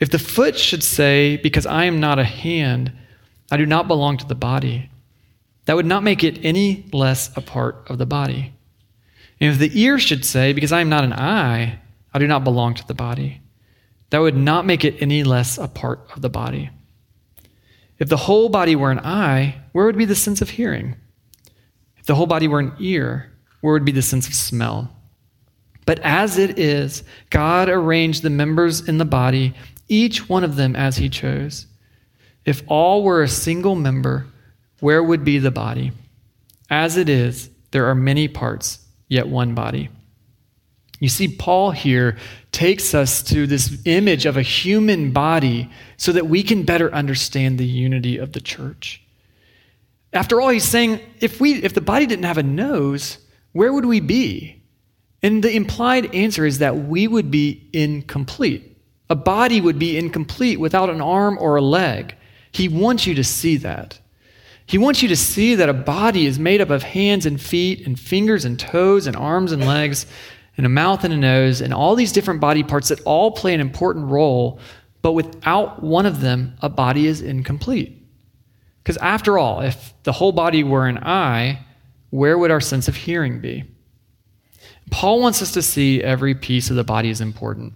If 0.00 0.10
the 0.10 0.18
foot 0.18 0.56
should 0.56 0.82
say, 0.82 1.36
Because 1.36 1.66
I 1.66 1.84
am 1.84 2.00
not 2.00 2.18
a 2.18 2.24
hand, 2.24 2.92
I 3.50 3.56
do 3.56 3.66
not 3.66 3.88
belong 3.88 4.16
to 4.18 4.26
the 4.26 4.34
body, 4.34 4.88
that 5.64 5.76
would 5.76 5.84
not 5.84 6.02
make 6.02 6.24
it 6.24 6.42
any 6.42 6.86
less 6.92 7.36
a 7.36 7.42
part 7.42 7.84
of 7.90 7.98
the 7.98 8.06
body. 8.06 8.52
And 9.40 9.52
if 9.52 9.58
the 9.58 9.78
ear 9.78 9.98
should 9.98 10.24
say, 10.24 10.52
Because 10.52 10.72
I 10.72 10.80
am 10.80 10.88
not 10.88 11.04
an 11.04 11.12
eye, 11.12 11.80
I 12.12 12.18
do 12.18 12.26
not 12.26 12.44
belong 12.44 12.74
to 12.74 12.86
the 12.86 12.94
body. 12.94 13.40
That 14.10 14.20
would 14.20 14.36
not 14.36 14.66
make 14.66 14.84
it 14.84 15.00
any 15.00 15.22
less 15.22 15.58
a 15.58 15.68
part 15.68 16.08
of 16.14 16.22
the 16.22 16.30
body. 16.30 16.70
If 17.98 18.08
the 18.08 18.16
whole 18.16 18.48
body 18.48 18.76
were 18.76 18.90
an 18.90 19.00
eye, 19.00 19.56
where 19.72 19.86
would 19.86 19.98
be 19.98 20.04
the 20.04 20.14
sense 20.14 20.40
of 20.40 20.50
hearing? 20.50 20.94
If 21.96 22.06
the 22.06 22.14
whole 22.14 22.26
body 22.26 22.48
were 22.48 22.60
an 22.60 22.72
ear, 22.78 23.32
where 23.60 23.72
would 23.72 23.84
be 23.84 23.92
the 23.92 24.02
sense 24.02 24.26
of 24.28 24.34
smell? 24.34 24.90
But 25.84 25.98
as 26.00 26.38
it 26.38 26.58
is, 26.58 27.02
God 27.30 27.68
arranged 27.68 28.22
the 28.22 28.30
members 28.30 28.86
in 28.86 28.98
the 28.98 29.04
body, 29.04 29.54
each 29.88 30.28
one 30.28 30.44
of 30.44 30.56
them 30.56 30.76
as 30.76 30.96
he 30.96 31.08
chose. 31.08 31.66
If 32.44 32.62
all 32.66 33.02
were 33.02 33.22
a 33.22 33.28
single 33.28 33.74
member, 33.74 34.26
where 34.80 35.02
would 35.02 35.24
be 35.24 35.38
the 35.38 35.50
body? 35.50 35.92
As 36.70 36.96
it 36.96 37.08
is, 37.08 37.50
there 37.70 37.86
are 37.86 37.94
many 37.94 38.28
parts, 38.28 38.78
yet 39.08 39.28
one 39.28 39.54
body. 39.54 39.88
You 40.98 41.08
see, 41.08 41.28
Paul 41.28 41.70
here 41.70 42.16
takes 42.50 42.92
us 42.94 43.22
to 43.24 43.46
this 43.46 43.80
image 43.84 44.26
of 44.26 44.36
a 44.36 44.42
human 44.42 45.12
body 45.12 45.70
so 45.96 46.12
that 46.12 46.26
we 46.26 46.42
can 46.42 46.64
better 46.64 46.92
understand 46.92 47.58
the 47.58 47.66
unity 47.66 48.18
of 48.18 48.32
the 48.32 48.40
church. 48.40 49.02
After 50.12 50.40
all, 50.40 50.48
he's 50.48 50.64
saying 50.64 51.00
if, 51.20 51.40
we, 51.40 51.54
if 51.62 51.74
the 51.74 51.80
body 51.80 52.06
didn't 52.06 52.24
have 52.24 52.38
a 52.38 52.42
nose, 52.42 53.18
where 53.52 53.72
would 53.72 53.84
we 53.84 54.00
be? 54.00 54.62
And 55.22 55.42
the 55.42 55.54
implied 55.54 56.14
answer 56.14 56.46
is 56.46 56.58
that 56.58 56.76
we 56.76 57.06
would 57.06 57.30
be 57.30 57.68
incomplete. 57.72 58.76
A 59.10 59.14
body 59.14 59.60
would 59.60 59.78
be 59.78 59.96
incomplete 59.96 60.60
without 60.60 60.90
an 60.90 61.00
arm 61.00 61.38
or 61.40 61.56
a 61.56 61.62
leg. 61.62 62.14
He 62.52 62.68
wants 62.68 63.06
you 63.06 63.14
to 63.14 63.24
see 63.24 63.56
that. 63.58 63.98
He 64.66 64.78
wants 64.78 65.02
you 65.02 65.08
to 65.08 65.16
see 65.16 65.54
that 65.54 65.68
a 65.68 65.74
body 65.74 66.26
is 66.26 66.38
made 66.38 66.60
up 66.60 66.70
of 66.70 66.82
hands 66.82 67.24
and 67.24 67.40
feet 67.40 67.86
and 67.86 67.98
fingers 67.98 68.44
and 68.44 68.58
toes 68.58 69.06
and 69.06 69.16
arms 69.16 69.50
and 69.52 69.64
legs 69.64 70.06
and 70.58 70.66
a 70.66 70.68
mouth 70.68 71.04
and 71.04 71.14
a 71.14 71.16
nose 71.16 71.60
and 71.62 71.72
all 71.72 71.94
these 71.94 72.12
different 72.12 72.40
body 72.40 72.62
parts 72.62 72.88
that 72.88 73.00
all 73.04 73.30
play 73.30 73.54
an 73.54 73.60
important 73.60 74.10
role, 74.10 74.60
but 75.00 75.12
without 75.12 75.82
one 75.82 76.04
of 76.04 76.20
them, 76.20 76.54
a 76.60 76.68
body 76.68 77.06
is 77.06 77.22
incomplete. 77.22 78.06
Because 78.82 78.96
after 78.98 79.38
all, 79.38 79.60
if 79.60 79.94
the 80.02 80.12
whole 80.12 80.32
body 80.32 80.64
were 80.64 80.86
an 80.86 80.98
eye, 80.98 81.64
where 82.10 82.36
would 82.36 82.50
our 82.50 82.60
sense 82.60 82.88
of 82.88 82.96
hearing 82.96 83.40
be? 83.40 83.64
Paul 84.90 85.20
wants 85.20 85.42
us 85.42 85.52
to 85.52 85.62
see 85.62 86.02
every 86.02 86.34
piece 86.34 86.70
of 86.70 86.76
the 86.76 86.84
body 86.84 87.08
is 87.08 87.20
important. 87.20 87.74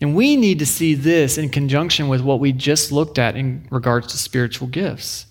And 0.00 0.14
we 0.14 0.36
need 0.36 0.60
to 0.60 0.66
see 0.66 0.94
this 0.94 1.38
in 1.38 1.48
conjunction 1.48 2.08
with 2.08 2.20
what 2.20 2.40
we 2.40 2.52
just 2.52 2.92
looked 2.92 3.18
at 3.18 3.36
in 3.36 3.66
regards 3.70 4.06
to 4.08 4.18
spiritual 4.18 4.68
gifts. 4.68 5.26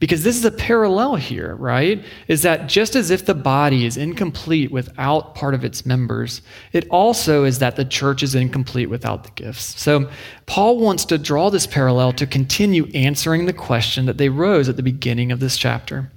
Because 0.00 0.24
this 0.24 0.36
is 0.36 0.46
a 0.46 0.50
parallel 0.50 1.16
here, 1.16 1.54
right? 1.56 2.02
Is 2.26 2.40
that 2.42 2.68
just 2.68 2.96
as 2.96 3.10
if 3.10 3.26
the 3.26 3.34
body 3.34 3.84
is 3.84 3.98
incomplete 3.98 4.72
without 4.72 5.34
part 5.34 5.52
of 5.52 5.62
its 5.62 5.84
members, 5.84 6.40
it 6.72 6.88
also 6.88 7.44
is 7.44 7.58
that 7.58 7.76
the 7.76 7.84
church 7.84 8.22
is 8.22 8.34
incomplete 8.34 8.88
without 8.88 9.24
the 9.24 9.30
gifts. 9.32 9.78
So 9.78 10.10
Paul 10.46 10.78
wants 10.78 11.04
to 11.04 11.18
draw 11.18 11.50
this 11.50 11.66
parallel 11.66 12.14
to 12.14 12.26
continue 12.26 12.86
answering 12.94 13.44
the 13.44 13.52
question 13.52 14.06
that 14.06 14.16
they 14.16 14.30
rose 14.30 14.70
at 14.70 14.76
the 14.76 14.82
beginning 14.82 15.32
of 15.32 15.38
this 15.38 15.58
chapter. 15.58 16.10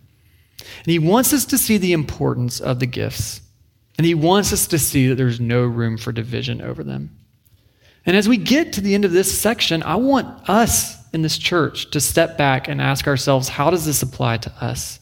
And 0.60 0.88
he 0.88 0.98
wants 0.98 1.34
us 1.34 1.44
to 1.46 1.58
see 1.58 1.78
the 1.78 1.92
importance 1.92 2.62
of 2.62 2.80
the 2.80 2.86
gifts. 2.86 3.42
And 3.98 4.08
he 4.08 4.16
wants 4.16 4.54
us 4.54 4.66
to 4.68 4.80
see 4.80 5.08
that 5.10 5.16
there's 5.16 5.42
no 5.42 5.66
room 5.66 5.98
for 5.98 6.14
division 6.14 6.62
over 6.62 6.86
them. 6.86 7.18
And 8.06 8.16
as 8.16 8.30
we 8.30 8.38
get 8.38 8.72
to 8.74 8.82
the 8.82 8.96
end 8.96 9.04
of 9.04 9.12
this 9.12 9.38
section, 9.38 9.84
I 9.84 9.98
want 9.98 10.50
us 10.50 11.03
in 11.14 11.22
this 11.22 11.38
church 11.38 11.92
to 11.92 12.02
step 12.02 12.38
back 12.38 12.68
and 12.68 12.82
ask 12.82 13.08
ourselves, 13.08 13.48
how 13.48 13.70
does 13.70 13.86
this 13.86 14.02
apply 14.02 14.38
to 14.38 14.52
us? 14.60 15.00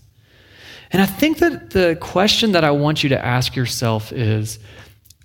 And 0.92 1.02
I 1.02 1.06
think 1.06 1.40
that 1.40 1.70
the 1.70 1.98
question 2.02 2.52
that 2.52 2.64
I 2.64 2.72
want 2.72 3.02
you 3.02 3.10
to 3.10 3.26
ask 3.26 3.56
yourself 3.56 4.12
is 4.12 4.60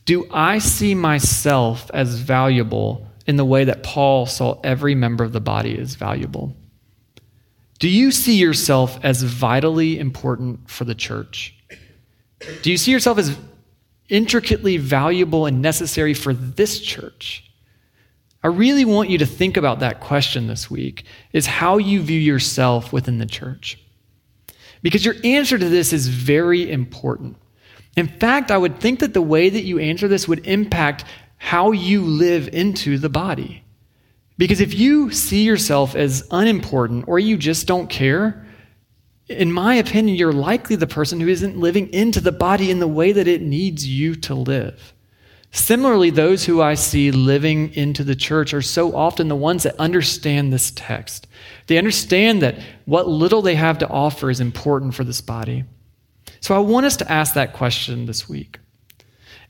Do 0.05 0.29
I 0.33 0.59
see 0.59 0.95
myself 0.95 1.91
as 1.93 2.15
valuable 2.15 3.07
in 3.27 3.37
the 3.37 3.45
way 3.45 3.65
that 3.65 3.83
Paul 3.83 4.27
saw 4.27 4.61
every 4.63 4.95
member 4.95 5.25
of 5.25 5.33
the 5.33 5.41
body 5.41 5.77
as 5.79 5.97
valuable? 5.97 6.55
Do 7.79 7.89
you 7.89 8.11
see 8.11 8.37
yourself 8.37 8.99
as 9.03 9.23
vitally 9.23 9.99
important 9.99 10.71
for 10.71 10.85
the 10.85 10.95
church? 10.95 11.55
Do 12.63 12.71
you 12.71 12.77
see 12.77 12.93
yourself 12.93 13.19
as 13.19 13.37
intricately 14.09 14.77
valuable 14.77 15.47
and 15.47 15.61
necessary 15.61 16.15
for 16.15 16.33
this 16.33 16.81
church? 16.81 17.51
I 18.43 18.49
really 18.49 18.85
want 18.85 19.11
you 19.11 19.19
to 19.19 19.27
think 19.27 19.57
about 19.57 19.81
that 19.81 20.01
question 20.01 20.47
this 20.47 20.71
week 20.71 21.05
is 21.33 21.47
how 21.47 21.79
you 21.79 22.03
view 22.03 22.21
yourself 22.21 22.93
within 22.93 23.19
the 23.19 23.27
church. 23.27 23.79
Because 24.83 25.05
your 25.05 25.17
answer 25.25 25.59
to 25.59 25.69
this 25.69 25.93
is 25.93 26.09
very 26.09 26.71
important. 26.71 27.37
In 27.97 28.07
fact, 28.07 28.51
I 28.51 28.59
would 28.59 28.79
think 28.79 29.01
that 29.01 29.15
the 29.15 29.23
way 29.23 29.49
that 29.49 29.65
you 29.65 29.79
answer 29.79 30.07
this 30.07 30.29
would 30.29 30.47
impact 30.47 31.05
how 31.39 31.73
you 31.73 32.03
live 32.03 32.49
into 32.49 32.99
the 32.99 33.09
body. 33.09 33.65
Because 34.39 34.61
if 34.61 34.75
you 34.75 35.11
see 35.11 35.45
yourself 35.45 35.95
as 35.95 36.27
unimportant 36.31 37.07
or 37.09 37.19
you 37.19 37.37
just 37.39 37.67
don't 37.67 37.89
care, 37.89 38.47
in 39.29 39.51
my 39.51 39.75
opinion, 39.75 40.17
you're 40.17 40.33
likely 40.33 40.77
the 40.77 40.87
person 40.87 41.21
who 41.21 41.29
isn't 41.29 41.59
living 41.59 41.93
into 41.93 42.21
the 42.21 42.33
body 42.33 42.71
in 42.71 42.79
the 42.79 42.87
way 42.87 43.13
that 43.13 43.27
it 43.27 43.43
needs 43.43 43.87
you 43.87 44.15
to 44.15 44.35
live. 44.35 44.93
Similarly, 45.57 46.11
those 46.11 46.45
who 46.45 46.61
I 46.61 46.75
see 46.75 47.11
living 47.11 47.73
into 47.73 48.05
the 48.05 48.15
church 48.15 48.53
are 48.53 48.61
so 48.61 48.95
often 48.95 49.29
the 49.29 49.35
ones 49.35 49.63
that 49.63 49.75
understand 49.81 50.53
this 50.53 50.71
text. 50.77 51.27
They 51.67 51.79
understand 51.79 52.43
that 52.43 52.59
what 52.85 53.09
little 53.09 53.41
they 53.41 53.55
have 53.55 53.79
to 53.79 53.89
offer 53.89 54.29
is 54.29 54.39
important 54.39 54.95
for 54.95 55.03
this 55.03 55.23
body. 55.23 55.65
So 56.41 56.55
I 56.55 56.59
want 56.59 56.85
us 56.85 56.99
to 56.99 57.11
ask 57.11 57.33
that 57.35 57.55
question 57.55 58.05
this 58.05 58.29
week. 58.29 58.59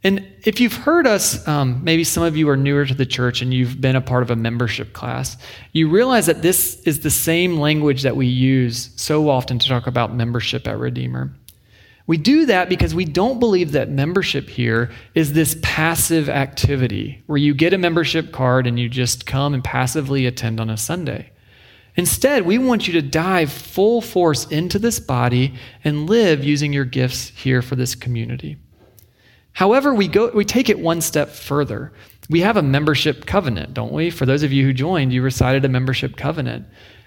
And 0.04 0.24
if 0.44 0.60
you've 0.60 0.74
heard 0.74 1.08
us, 1.08 1.46
um, 1.48 1.82
maybe 1.82 2.04
some 2.04 2.22
of 2.22 2.36
you 2.36 2.48
are 2.50 2.56
newer 2.56 2.86
to 2.86 2.94
the 2.94 3.04
church 3.04 3.42
and 3.42 3.52
you've 3.52 3.80
been 3.80 3.96
a 3.96 4.00
part 4.00 4.22
of 4.22 4.30
a 4.30 4.36
membership 4.36 4.92
class, 4.92 5.36
you 5.72 5.88
realize 5.88 6.26
that 6.26 6.40
this 6.40 6.80
is 6.82 7.00
the 7.00 7.10
same 7.10 7.58
language 7.58 8.02
that 8.02 8.14
we 8.14 8.28
use 8.28 8.90
so 8.94 9.28
often 9.28 9.58
to 9.58 9.68
talk 9.68 9.88
about 9.88 10.14
membership 10.14 10.68
at 10.68 10.78
Redeemer. 10.78 11.32
We 12.06 12.18
do 12.18 12.46
that 12.46 12.68
because 12.68 12.94
we 12.94 13.04
don't 13.04 13.40
believe 13.40 13.72
that 13.72 13.90
membership 13.90 14.48
here 14.48 14.92
is 15.14 15.32
this 15.32 15.56
passive 15.62 16.28
activity 16.28 17.22
where 17.26 17.38
you 17.38 17.52
get 17.52 17.72
a 17.72 17.78
membership 17.78 18.32
card 18.32 18.66
and 18.66 18.78
you 18.78 18.88
just 18.88 19.26
come 19.26 19.54
and 19.54 19.64
passively 19.64 20.26
attend 20.26 20.60
on 20.60 20.70
a 20.70 20.76
Sunday. 20.76 21.32
Instead, 21.96 22.44
we 22.44 22.58
want 22.58 22.86
you 22.86 22.92
to 22.92 23.02
dive 23.02 23.50
full 23.50 24.00
force 24.00 24.46
into 24.46 24.78
this 24.78 25.00
body 25.00 25.54
and 25.82 26.08
live 26.08 26.44
using 26.44 26.72
your 26.72 26.84
gifts 26.84 27.30
here 27.30 27.62
for 27.62 27.74
this 27.74 27.94
community. 27.94 28.56
However, 29.52 29.94
we, 29.94 30.06
go, 30.06 30.28
we 30.28 30.44
take 30.44 30.68
it 30.68 30.78
one 30.78 31.00
step 31.00 31.30
further. 31.30 31.92
We 32.28 32.40
have 32.40 32.58
a 32.58 32.62
membership 32.62 33.24
covenant, 33.24 33.72
don't 33.72 33.92
we? 33.92 34.10
For 34.10 34.26
those 34.26 34.42
of 34.42 34.52
you 34.52 34.64
who 34.64 34.74
joined, 34.74 35.12
you 35.12 35.22
recited 35.22 35.64
a 35.64 35.70
membership 35.70 36.16
covenant. 36.16 36.66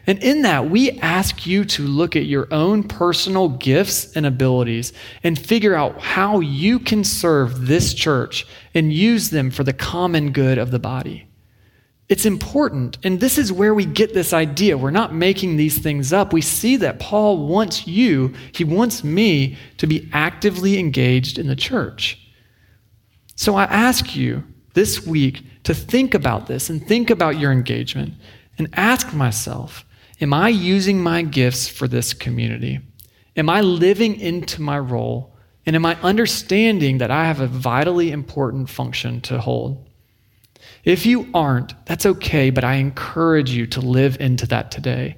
And 0.09 0.17
in 0.23 0.41
that, 0.41 0.71
we 0.71 0.89
ask 1.01 1.45
you 1.45 1.63
to 1.65 1.83
look 1.83 2.15
at 2.15 2.25
your 2.25 2.47
own 2.49 2.81
personal 2.81 3.47
gifts 3.47 4.15
and 4.15 4.25
abilities 4.25 4.91
and 5.21 5.37
figure 5.37 5.75
out 5.75 6.01
how 6.01 6.39
you 6.39 6.79
can 6.79 7.03
serve 7.03 7.67
this 7.67 7.93
church 7.93 8.47
and 8.73 8.91
use 8.91 9.29
them 9.29 9.51
for 9.51 9.63
the 9.63 9.71
common 9.71 10.31
good 10.31 10.57
of 10.57 10.71
the 10.71 10.79
body. 10.79 11.27
It's 12.07 12.25
important. 12.25 12.97
And 13.03 13.19
this 13.19 13.37
is 13.37 13.53
where 13.53 13.75
we 13.75 13.85
get 13.85 14.15
this 14.15 14.33
idea. 14.33 14.79
We're 14.79 14.89
not 14.89 15.13
making 15.13 15.57
these 15.57 15.77
things 15.77 16.11
up. 16.11 16.33
We 16.33 16.41
see 16.41 16.75
that 16.77 16.99
Paul 16.99 17.45
wants 17.45 17.85
you, 17.85 18.33
he 18.51 18.63
wants 18.63 19.03
me 19.03 19.57
to 19.77 19.85
be 19.85 20.09
actively 20.11 20.79
engaged 20.79 21.37
in 21.37 21.45
the 21.45 21.55
church. 21.55 22.17
So 23.35 23.53
I 23.53 23.65
ask 23.65 24.15
you 24.15 24.43
this 24.73 25.05
week 25.05 25.43
to 25.65 25.75
think 25.75 26.15
about 26.15 26.47
this 26.47 26.67
and 26.67 26.83
think 26.83 27.11
about 27.11 27.37
your 27.37 27.51
engagement 27.51 28.15
and 28.57 28.69
ask 28.73 29.13
myself 29.13 29.85
Am 30.21 30.33
I 30.33 30.49
using 30.49 31.01
my 31.01 31.21
gifts 31.21 31.67
for 31.67 31.87
this 31.87 32.13
community? 32.13 32.79
Am 33.37 33.49
I 33.49 33.61
living 33.61 34.19
into 34.19 34.61
my 34.61 34.77
role? 34.77 35.33
And 35.65 35.75
am 35.75 35.85
I 35.85 35.95
understanding 36.01 36.97
that 36.97 37.11
I 37.11 37.25
have 37.25 37.39
a 37.39 37.47
vitally 37.47 38.11
important 38.11 38.69
function 38.69 39.21
to 39.21 39.39
hold? 39.39 39.87
If 40.83 41.05
you 41.05 41.29
aren't, 41.33 41.73
that's 41.85 42.05
okay, 42.05 42.49
but 42.49 42.63
I 42.63 42.75
encourage 42.75 43.51
you 43.51 43.67
to 43.67 43.81
live 43.81 44.19
into 44.19 44.47
that 44.47 44.71
today, 44.71 45.17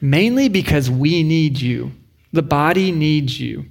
mainly 0.00 0.48
because 0.48 0.90
we 0.90 1.22
need 1.22 1.60
you. 1.60 1.92
The 2.32 2.42
body 2.42 2.92
needs 2.92 3.40
you. 3.40 3.66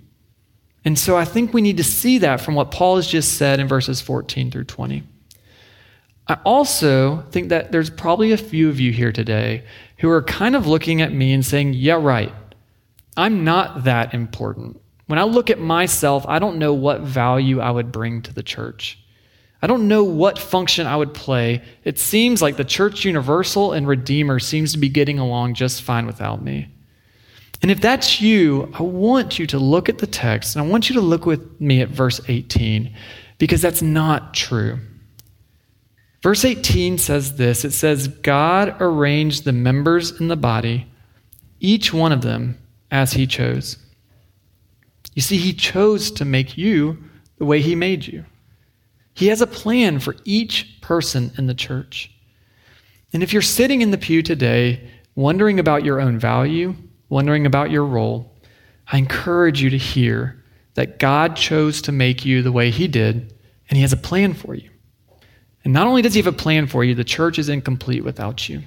And 0.83 0.97
so 0.97 1.17
I 1.17 1.25
think 1.25 1.53
we 1.53 1.61
need 1.61 1.77
to 1.77 1.83
see 1.83 2.19
that 2.19 2.41
from 2.41 2.55
what 2.55 2.71
Paul 2.71 2.97
has 2.97 3.07
just 3.07 3.33
said 3.37 3.59
in 3.59 3.67
verses 3.67 4.01
14 4.01 4.51
through 4.51 4.65
20. 4.65 5.03
I 6.27 6.37
also 6.43 7.21
think 7.31 7.49
that 7.49 7.71
there's 7.71 7.89
probably 7.89 8.31
a 8.31 8.37
few 8.37 8.69
of 8.69 8.79
you 8.79 8.91
here 8.91 9.11
today 9.11 9.63
who 9.99 10.09
are 10.09 10.23
kind 10.23 10.55
of 10.55 10.67
looking 10.67 11.01
at 11.01 11.13
me 11.13 11.33
and 11.33 11.45
saying, 11.45 11.73
Yeah, 11.73 11.99
right. 11.99 12.33
I'm 13.15 13.43
not 13.43 13.85
that 13.85 14.13
important. 14.13 14.79
When 15.07 15.17
I 15.17 15.23
look 15.23 15.49
at 15.49 15.59
myself, 15.59 16.25
I 16.27 16.39
don't 16.39 16.59
know 16.59 16.73
what 16.73 17.01
value 17.01 17.59
I 17.59 17.71
would 17.71 17.91
bring 17.91 18.21
to 18.23 18.33
the 18.33 18.43
church. 18.43 18.99
I 19.61 19.67
don't 19.67 19.87
know 19.87 20.03
what 20.03 20.37
function 20.37 20.85
I 20.85 20.95
would 20.95 21.13
play. 21.13 21.63
It 21.83 21.97
seems 21.97 22.41
like 22.41 22.57
the 22.57 22.63
church 22.63 23.05
universal 23.05 23.73
and 23.73 23.87
redeemer 23.87 24.39
seems 24.39 24.73
to 24.73 24.77
be 24.77 24.89
getting 24.89 25.17
along 25.17 25.55
just 25.55 25.81
fine 25.81 26.05
without 26.05 26.43
me. 26.43 26.67
And 27.63 27.71
if 27.71 27.81
that's 27.81 28.21
you, 28.21 28.71
I 28.77 28.83
want 28.83 29.39
you 29.39 29.47
to 29.47 29.57
look 29.57 29.89
at 29.89 29.97
the 29.97 30.05
text 30.05 30.55
and 30.55 30.63
I 30.63 30.69
want 30.69 30.89
you 30.89 30.95
to 30.95 31.01
look 31.01 31.25
with 31.25 31.59
me 31.59 31.81
at 31.81 31.89
verse 31.89 32.21
18 32.27 32.93
because 33.39 33.61
that's 33.61 33.81
not 33.81 34.35
true. 34.35 34.77
Verse 36.27 36.43
18 36.43 36.97
says 36.97 37.37
this 37.37 37.63
it 37.63 37.71
says, 37.71 38.09
God 38.09 38.75
arranged 38.81 39.45
the 39.45 39.53
members 39.53 40.19
in 40.19 40.27
the 40.27 40.35
body, 40.35 40.85
each 41.61 41.93
one 41.93 42.11
of 42.11 42.21
them 42.21 42.57
as 42.91 43.13
he 43.13 43.25
chose. 43.25 43.77
You 45.15 45.21
see, 45.21 45.37
he 45.37 45.53
chose 45.53 46.11
to 46.11 46.25
make 46.25 46.57
you 46.57 47.01
the 47.37 47.45
way 47.45 47.61
he 47.61 47.75
made 47.75 48.05
you. 48.05 48.25
He 49.13 49.27
has 49.27 49.39
a 49.39 49.47
plan 49.47 50.01
for 50.01 50.17
each 50.25 50.81
person 50.81 51.31
in 51.37 51.47
the 51.47 51.53
church. 51.53 52.11
And 53.13 53.23
if 53.23 53.31
you're 53.31 53.41
sitting 53.41 53.81
in 53.81 53.91
the 53.91 53.97
pew 53.97 54.21
today 54.21 54.85
wondering 55.15 55.61
about 55.61 55.85
your 55.85 56.01
own 56.01 56.19
value, 56.19 56.75
wondering 57.07 57.45
about 57.45 57.71
your 57.71 57.85
role, 57.85 58.35
I 58.91 58.97
encourage 58.97 59.61
you 59.61 59.69
to 59.69 59.77
hear 59.77 60.43
that 60.73 60.99
God 60.99 61.37
chose 61.37 61.81
to 61.83 61.93
make 61.93 62.25
you 62.25 62.41
the 62.41 62.51
way 62.51 62.69
He 62.69 62.89
did, 62.89 63.33
and 63.69 63.77
He 63.77 63.81
has 63.81 63.93
a 63.93 63.97
plan 63.97 64.33
for 64.33 64.55
you. 64.55 64.69
And 65.67 65.73
not 65.73 65.85
only 65.85 66.01
does 66.01 66.13
He 66.13 66.21
have 66.21 66.33
a 66.33 66.37
plan 66.37 66.65
for 66.65 66.85
you, 66.85 66.95
the 66.95 67.03
church 67.03 67.37
is 67.37 67.49
incomplete 67.49 68.05
without 68.05 68.47
you. 68.47 68.63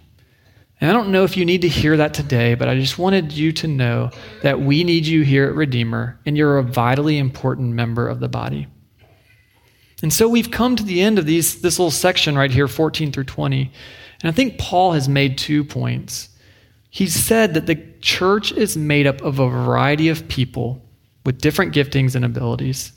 And 0.83 0.91
I 0.91 0.93
don't 0.93 1.09
know 1.09 1.25
if 1.25 1.35
you 1.35 1.47
need 1.47 1.63
to 1.63 1.69
hear 1.69 1.97
that 1.97 2.13
today, 2.13 2.55
but 2.55 2.69
I 2.69 2.75
just 2.75 2.99
wanted 2.99 3.33
you 3.33 3.53
to 3.53 3.67
know 3.67 4.11
that 4.43 4.61
we 4.61 4.85
need 4.85 5.07
you 5.07 5.23
here 5.23 5.47
at 5.47 5.55
Redeemer, 5.55 6.21
and 6.27 6.37
you're 6.37 6.59
a 6.59 6.63
vitally 6.63 7.17
important 7.17 7.73
member 7.73 8.07
of 8.07 8.21
the 8.21 8.29
body. 8.29 8.67
And 10.03 10.13
so 10.13 10.29
we've 10.29 10.51
come 10.51 10.77
to 10.77 10.83
the 10.83 11.01
end 11.01 11.19
of 11.19 11.25
these, 11.25 11.63
this 11.63 11.79
little 11.79 11.91
section 11.91 12.37
right 12.37 12.51
here, 12.51 12.69
14 12.69 13.13
through 13.13 13.25
20. 13.25 13.73
And 14.21 14.31
I 14.31 14.33
think 14.33 14.59
Paul 14.59 14.93
has 14.93 15.09
made 15.09 15.39
two 15.39 15.65
points. 15.65 16.29
He 16.91 17.07
said 17.07 17.55
that 17.55 17.65
the 17.65 17.83
church 18.03 18.53
is 18.53 18.77
made 18.77 19.07
up 19.07 19.23
of 19.23 19.39
a 19.39 19.49
variety 19.49 20.11
of 20.11 20.29
people 20.29 20.85
with 21.25 21.41
different 21.41 21.75
giftings 21.75 22.15
and 22.15 22.27
abilities. 22.27 22.93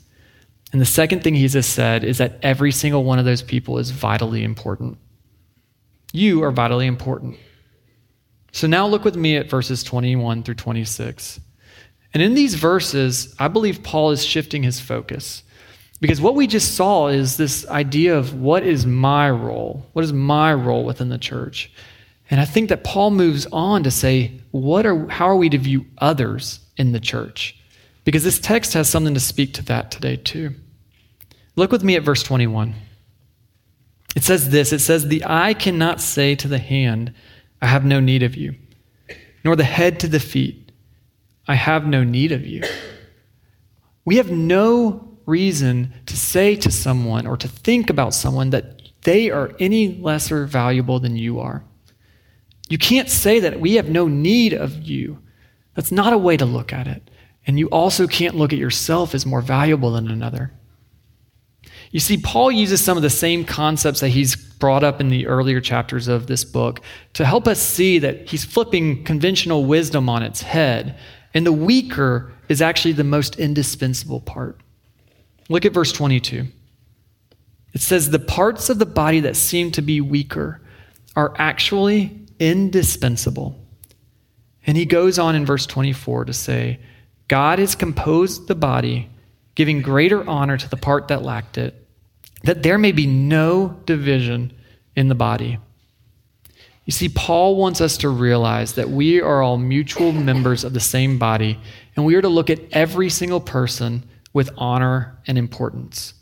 And 0.74 0.80
the 0.80 0.86
second 0.86 1.22
thing 1.22 1.36
he 1.36 1.46
just 1.46 1.72
said 1.72 2.02
is 2.02 2.18
that 2.18 2.40
every 2.42 2.72
single 2.72 3.04
one 3.04 3.20
of 3.20 3.24
those 3.24 3.42
people 3.42 3.78
is 3.78 3.92
vitally 3.92 4.42
important. 4.42 4.98
You 6.12 6.42
are 6.42 6.50
vitally 6.50 6.88
important. 6.88 7.36
So 8.50 8.66
now 8.66 8.84
look 8.88 9.04
with 9.04 9.14
me 9.14 9.36
at 9.36 9.48
verses 9.48 9.84
21 9.84 10.42
through 10.42 10.56
26. 10.56 11.38
And 12.12 12.24
in 12.24 12.34
these 12.34 12.56
verses, 12.56 13.36
I 13.38 13.46
believe 13.46 13.84
Paul 13.84 14.10
is 14.10 14.26
shifting 14.26 14.64
his 14.64 14.80
focus. 14.80 15.44
Because 16.00 16.20
what 16.20 16.34
we 16.34 16.48
just 16.48 16.74
saw 16.74 17.06
is 17.06 17.36
this 17.36 17.64
idea 17.68 18.18
of 18.18 18.34
what 18.34 18.64
is 18.64 18.84
my 18.84 19.30
role? 19.30 19.86
What 19.92 20.04
is 20.04 20.12
my 20.12 20.52
role 20.52 20.84
within 20.84 21.08
the 21.08 21.18
church? 21.18 21.72
And 22.32 22.40
I 22.40 22.46
think 22.46 22.68
that 22.70 22.82
Paul 22.82 23.12
moves 23.12 23.46
on 23.52 23.84
to 23.84 23.92
say, 23.92 24.40
what 24.50 24.86
are, 24.86 25.06
how 25.06 25.28
are 25.28 25.36
we 25.36 25.50
to 25.50 25.58
view 25.58 25.86
others 25.98 26.58
in 26.76 26.90
the 26.90 26.98
church? 26.98 27.56
Because 28.02 28.24
this 28.24 28.40
text 28.40 28.72
has 28.72 28.88
something 28.88 29.14
to 29.14 29.20
speak 29.20 29.54
to 29.54 29.64
that 29.66 29.92
today, 29.92 30.16
too. 30.16 30.56
Look 31.56 31.70
with 31.70 31.84
me 31.84 31.96
at 31.96 32.02
verse 32.02 32.22
21. 32.22 32.74
It 34.16 34.24
says 34.24 34.50
this 34.50 34.72
It 34.72 34.80
says, 34.80 35.06
The 35.08 35.24
eye 35.26 35.54
cannot 35.54 36.00
say 36.00 36.34
to 36.36 36.48
the 36.48 36.58
hand, 36.58 37.14
I 37.60 37.66
have 37.66 37.84
no 37.84 38.00
need 38.00 38.22
of 38.22 38.36
you, 38.36 38.54
nor 39.44 39.56
the 39.56 39.64
head 39.64 40.00
to 40.00 40.08
the 40.08 40.20
feet, 40.20 40.72
I 41.46 41.54
have 41.54 41.86
no 41.86 42.04
need 42.04 42.32
of 42.32 42.46
you. 42.46 42.62
We 44.04 44.16
have 44.16 44.30
no 44.30 45.18
reason 45.26 45.92
to 46.06 46.16
say 46.16 46.56
to 46.56 46.70
someone 46.70 47.26
or 47.26 47.36
to 47.38 47.48
think 47.48 47.88
about 47.88 48.14
someone 48.14 48.50
that 48.50 48.82
they 49.02 49.30
are 49.30 49.52
any 49.58 49.96
lesser 49.96 50.46
valuable 50.46 50.98
than 51.00 51.16
you 51.16 51.40
are. 51.40 51.64
You 52.68 52.78
can't 52.78 53.10
say 53.10 53.40
that 53.40 53.60
we 53.60 53.74
have 53.74 53.88
no 53.88 54.08
need 54.08 54.52
of 54.52 54.82
you. 54.82 55.18
That's 55.74 55.92
not 55.92 56.12
a 56.12 56.18
way 56.18 56.36
to 56.36 56.44
look 56.44 56.72
at 56.72 56.86
it. 56.86 57.10
And 57.46 57.58
you 57.58 57.68
also 57.68 58.06
can't 58.06 58.36
look 58.36 58.52
at 58.52 58.58
yourself 58.58 59.14
as 59.14 59.26
more 59.26 59.42
valuable 59.42 59.92
than 59.92 60.10
another. 60.10 60.52
You 61.94 62.00
see, 62.00 62.16
Paul 62.16 62.50
uses 62.50 62.82
some 62.82 62.96
of 62.96 63.04
the 63.04 63.08
same 63.08 63.44
concepts 63.44 64.00
that 64.00 64.08
he's 64.08 64.34
brought 64.34 64.82
up 64.82 65.00
in 65.00 65.10
the 65.10 65.28
earlier 65.28 65.60
chapters 65.60 66.08
of 66.08 66.26
this 66.26 66.44
book 66.44 66.80
to 67.12 67.24
help 67.24 67.46
us 67.46 67.62
see 67.62 68.00
that 68.00 68.28
he's 68.28 68.44
flipping 68.44 69.04
conventional 69.04 69.64
wisdom 69.64 70.08
on 70.08 70.24
its 70.24 70.42
head. 70.42 70.98
And 71.34 71.46
the 71.46 71.52
weaker 71.52 72.32
is 72.48 72.60
actually 72.60 72.94
the 72.94 73.04
most 73.04 73.38
indispensable 73.38 74.20
part. 74.20 74.58
Look 75.48 75.64
at 75.64 75.72
verse 75.72 75.92
22. 75.92 76.48
It 77.74 77.80
says, 77.80 78.10
The 78.10 78.18
parts 78.18 78.70
of 78.70 78.80
the 78.80 78.86
body 78.86 79.20
that 79.20 79.36
seem 79.36 79.70
to 79.70 79.80
be 79.80 80.00
weaker 80.00 80.60
are 81.14 81.32
actually 81.38 82.26
indispensable. 82.40 83.56
And 84.66 84.76
he 84.76 84.84
goes 84.84 85.20
on 85.20 85.36
in 85.36 85.46
verse 85.46 85.64
24 85.64 86.24
to 86.24 86.32
say, 86.32 86.80
God 87.28 87.60
has 87.60 87.76
composed 87.76 88.48
the 88.48 88.56
body, 88.56 89.10
giving 89.54 89.80
greater 89.80 90.28
honor 90.28 90.56
to 90.56 90.68
the 90.68 90.76
part 90.76 91.06
that 91.06 91.22
lacked 91.22 91.56
it, 91.56 91.82
that 92.44 92.62
there 92.62 92.78
may 92.78 92.92
be 92.92 93.06
no 93.06 93.80
division 93.86 94.52
in 94.96 95.08
the 95.08 95.14
body. 95.14 95.58
You 96.84 96.92
see, 96.92 97.08
Paul 97.08 97.56
wants 97.56 97.80
us 97.80 97.96
to 97.98 98.10
realize 98.10 98.74
that 98.74 98.90
we 98.90 99.20
are 99.20 99.42
all 99.42 99.56
mutual 99.56 100.12
members 100.12 100.64
of 100.64 100.74
the 100.74 100.80
same 100.80 101.18
body, 101.18 101.58
and 101.96 102.04
we 102.04 102.14
are 102.14 102.22
to 102.22 102.28
look 102.28 102.50
at 102.50 102.60
every 102.72 103.08
single 103.08 103.40
person 103.40 104.04
with 104.34 104.50
honor 104.58 105.18
and 105.26 105.38
importance. 105.38 106.12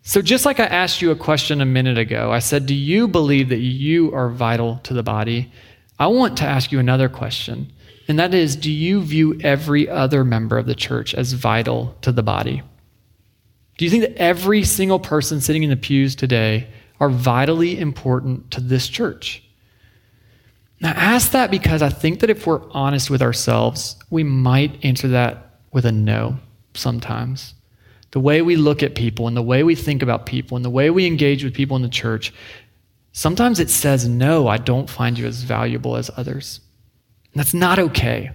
So, 0.00 0.22
just 0.22 0.46
like 0.46 0.60
I 0.60 0.66
asked 0.66 1.02
you 1.02 1.10
a 1.10 1.16
question 1.16 1.60
a 1.60 1.66
minute 1.66 1.98
ago, 1.98 2.32
I 2.32 2.38
said, 2.38 2.64
Do 2.66 2.74
you 2.74 3.06
believe 3.08 3.50
that 3.50 3.58
you 3.58 4.14
are 4.14 4.30
vital 4.30 4.78
to 4.84 4.94
the 4.94 5.02
body? 5.02 5.52
I 5.98 6.06
want 6.06 6.38
to 6.38 6.44
ask 6.44 6.72
you 6.72 6.78
another 6.78 7.08
question, 7.08 7.72
and 8.08 8.18
that 8.18 8.32
is 8.32 8.56
Do 8.56 8.70
you 8.70 9.02
view 9.02 9.38
every 9.42 9.88
other 9.88 10.24
member 10.24 10.56
of 10.56 10.66
the 10.66 10.74
church 10.74 11.12
as 11.12 11.32
vital 11.32 11.96
to 12.02 12.12
the 12.12 12.22
body? 12.22 12.62
Do 13.76 13.84
you 13.84 13.90
think 13.90 14.02
that 14.02 14.16
every 14.16 14.64
single 14.64 14.98
person 14.98 15.40
sitting 15.40 15.62
in 15.62 15.70
the 15.70 15.76
pews 15.76 16.16
today 16.16 16.68
are 16.98 17.10
vitally 17.10 17.78
important 17.78 18.50
to 18.52 18.60
this 18.60 18.88
church? 18.88 19.42
Now, 20.80 20.92
ask 20.96 21.32
that 21.32 21.50
because 21.50 21.82
I 21.82 21.88
think 21.88 22.20
that 22.20 22.30
if 22.30 22.46
we're 22.46 22.70
honest 22.72 23.10
with 23.10 23.22
ourselves, 23.22 23.96
we 24.10 24.22
might 24.22 24.84
answer 24.84 25.08
that 25.08 25.60
with 25.72 25.86
a 25.86 25.92
no 25.92 26.38
sometimes 26.74 27.54
the 28.16 28.20
way 28.20 28.40
we 28.40 28.56
look 28.56 28.82
at 28.82 28.94
people 28.94 29.28
and 29.28 29.36
the 29.36 29.42
way 29.42 29.62
we 29.62 29.74
think 29.74 30.02
about 30.02 30.24
people 30.24 30.56
and 30.56 30.64
the 30.64 30.70
way 30.70 30.88
we 30.88 31.06
engage 31.06 31.44
with 31.44 31.52
people 31.52 31.76
in 31.76 31.82
the 31.82 31.88
church, 31.90 32.32
sometimes 33.12 33.60
it 33.60 33.68
says, 33.68 34.08
No, 34.08 34.48
I 34.48 34.56
don't 34.56 34.88
find 34.88 35.18
you 35.18 35.26
as 35.26 35.42
valuable 35.42 35.96
as 35.96 36.10
others. 36.16 36.60
And 37.34 37.40
that's 37.40 37.52
not 37.52 37.78
okay. 37.78 38.30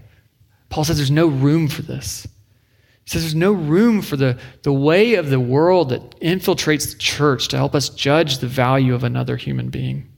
Paul 0.70 0.84
says 0.84 0.98
there's 0.98 1.10
no 1.10 1.26
room 1.26 1.68
for 1.68 1.82
this. 1.82 2.28
Says 3.12 3.24
there's 3.24 3.36
no 3.36 3.52
room 3.52 4.02
for 4.02 4.16
the, 4.16 4.40
the 4.64 4.72
way 4.72 5.16
of 5.16 5.30
the 5.30 5.38
world 5.38 5.90
that 5.90 6.18
infiltrates 6.22 6.94
the 6.94 6.98
church 6.98 7.50
to 7.50 7.58
help 7.58 7.76
us 7.76 7.90
judge 7.90 8.38
the 8.38 8.48
value 8.48 8.96
of 8.96 9.04
another 9.04 9.36
human 9.36 9.70
being. 9.70 10.10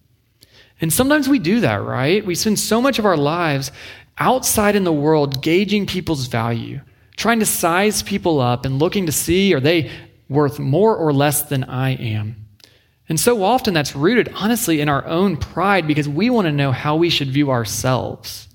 And 0.80 0.94
sometimes 0.94 1.28
we 1.28 1.40
do 1.40 1.60
that, 1.62 1.78
right? 1.78 2.24
We 2.24 2.36
spend 2.36 2.60
so 2.60 2.80
much 2.80 3.00
of 3.00 3.06
our 3.08 3.18
lives 3.18 3.72
outside 4.20 4.76
in 4.76 4.84
the 4.84 4.94
world 4.94 5.42
gauging 5.42 5.88
people's 5.88 6.28
value 6.28 6.82
trying 7.18 7.40
to 7.40 7.48
size 7.48 8.04
people 8.04 8.40
up 8.40 8.64
and 8.64 8.78
looking 8.78 9.08
to 9.08 9.12
see 9.12 9.56
are 9.56 9.60
they 9.60 9.90
worth 10.30 10.60
more 10.60 10.96
or 10.96 11.12
less 11.12 11.42
than 11.42 11.64
I 11.64 11.96
am. 11.96 12.46
And 13.10 13.20
so 13.20 13.44
often 13.44 13.74
that's 13.74 13.96
rooted, 13.96 14.32
honestly, 14.36 14.82
in 14.82 14.88
our 14.88 15.04
own 15.08 15.38
pride 15.38 15.88
because 15.88 16.08
we 16.08 16.30
want 16.30 16.46
to 16.46 16.52
know 16.52 16.72
how 16.72 16.96
we 16.96 17.10
should 17.10 17.30
view 17.30 17.50
ourselves. 17.50 18.50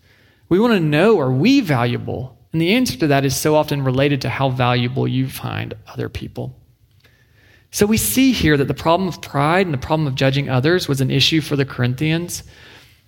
We 0.48 0.60
want 0.60 0.74
to 0.74 0.80
know 0.80 1.18
are 1.18 1.32
we 1.32 1.58
valuable? 1.58 2.37
And 2.52 2.60
the 2.60 2.74
answer 2.74 2.96
to 2.98 3.06
that 3.08 3.24
is 3.24 3.36
so 3.36 3.54
often 3.54 3.84
related 3.84 4.22
to 4.22 4.30
how 4.30 4.48
valuable 4.48 5.06
you 5.06 5.28
find 5.28 5.74
other 5.86 6.08
people. 6.08 6.54
So 7.70 7.84
we 7.84 7.98
see 7.98 8.32
here 8.32 8.56
that 8.56 8.68
the 8.68 8.74
problem 8.74 9.08
of 9.08 9.20
pride 9.20 9.66
and 9.66 9.74
the 9.74 9.78
problem 9.78 10.06
of 10.06 10.14
judging 10.14 10.48
others 10.48 10.88
was 10.88 11.00
an 11.00 11.10
issue 11.10 11.40
for 11.40 11.56
the 11.56 11.66
Corinthians, 11.66 12.42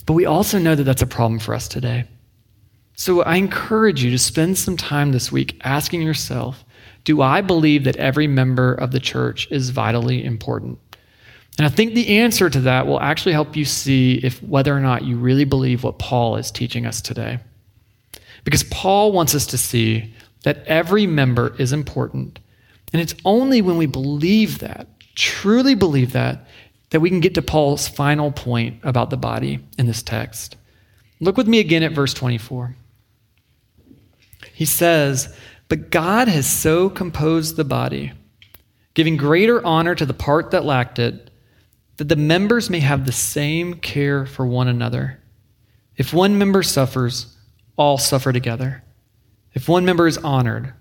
but 0.05 0.13
we 0.13 0.27
also 0.27 0.59
know 0.59 0.75
that 0.75 0.85
that's 0.85 1.03
a 1.03 1.07
problem 1.07 1.39
for 1.39 1.55
us 1.55 1.67
today. 1.67 2.05
So 2.95 3.23
I 3.23 3.37
encourage 3.37 4.05
you 4.05 4.11
to 4.11 4.19
spend 4.19 4.59
some 4.59 4.77
time 4.77 5.13
this 5.13 5.33
week 5.33 5.59
asking 5.65 6.03
yourself 6.03 6.65
Do 7.05 7.23
I 7.23 7.41
believe 7.41 7.85
that 7.85 7.97
every 7.97 8.27
member 8.27 8.75
of 8.75 8.91
the 8.91 9.01
church 9.01 9.49
is 9.51 9.71
vitally 9.71 10.23
important? 10.23 10.79
And 11.57 11.67
I 11.67 11.71
think 11.71 11.95
the 11.95 12.19
answer 12.19 12.51
to 12.51 12.61
that 12.61 12.87
will 12.87 13.01
actually 13.01 13.33
help 13.33 13.57
you 13.57 13.65
see 13.65 14.21
if 14.23 14.43
whether 14.43 14.77
or 14.77 14.81
not 14.81 15.05
you 15.05 15.17
really 15.17 15.45
believe 15.45 15.83
what 15.83 15.99
Paul 15.99 16.37
is 16.37 16.51
teaching 16.51 16.85
us 16.85 17.01
today. 17.01 17.39
Because 18.45 18.65
Paul 18.65 19.13
wants 19.13 19.35
us 19.35 19.47
to 19.47 19.59
see 19.59 20.15
that 20.43 20.65
every 20.67 21.07
member 21.07 21.55
is 21.59 21.73
important. 21.73 22.39
And 22.93 23.01
it's 23.01 23.15
only 23.25 23.63
when 23.63 23.77
we 23.77 23.87
believe 23.87 24.59
that, 24.61 24.89
truly 25.15 25.75
believe 25.75 26.13
that, 26.13 26.47
that 26.91 27.01
we 27.01 27.09
can 27.09 27.21
get 27.21 27.35
to 27.35 27.43
Paul's 27.43 27.89
final 27.89 28.33
point 28.33 28.81
about 28.83 29.11
the 29.11 29.17
body 29.17 29.61
in 29.79 29.87
this 29.87 30.03
text. 30.03 30.57
Look 31.21 31.37
with 31.37 31.47
me 31.47 31.61
again 31.61 31.83
at 31.83 31.93
verse 31.93 32.15
24. 32.15 32.75
He 34.53 34.65
says, 34.65 35.35
But 35.69 35.91
God 35.91 36.29
has 36.29 36.47
so 36.51 36.91
composed 36.91 37.57
the 37.57 37.65
body, 37.65 38.13
giving 38.95 39.17
greater 39.17 39.65
honor 39.65 39.95
to 39.95 40.07
the 40.07 40.15
part 40.15 40.51
that 40.51 40.65
lacked 40.65 40.99
it, 40.99 41.31
that 41.99 42.09
the 42.09 42.17
members 42.17 42.71
may 42.71 42.81
have 42.81 43.05
the 43.05 43.13
same 43.13 43.75
care 43.75 44.25
for 44.27 44.47
one 44.47 44.69
another. 44.69 45.21
If 45.97 46.15
one 46.15 46.39
member 46.39 46.63
suffers, 46.63 47.37
all 47.81 47.97
suffer 47.97 48.31
together. 48.31 48.85
If 49.55 49.67
one 49.67 49.87
member 49.87 50.07
is 50.07 50.19
honored, 50.19 50.75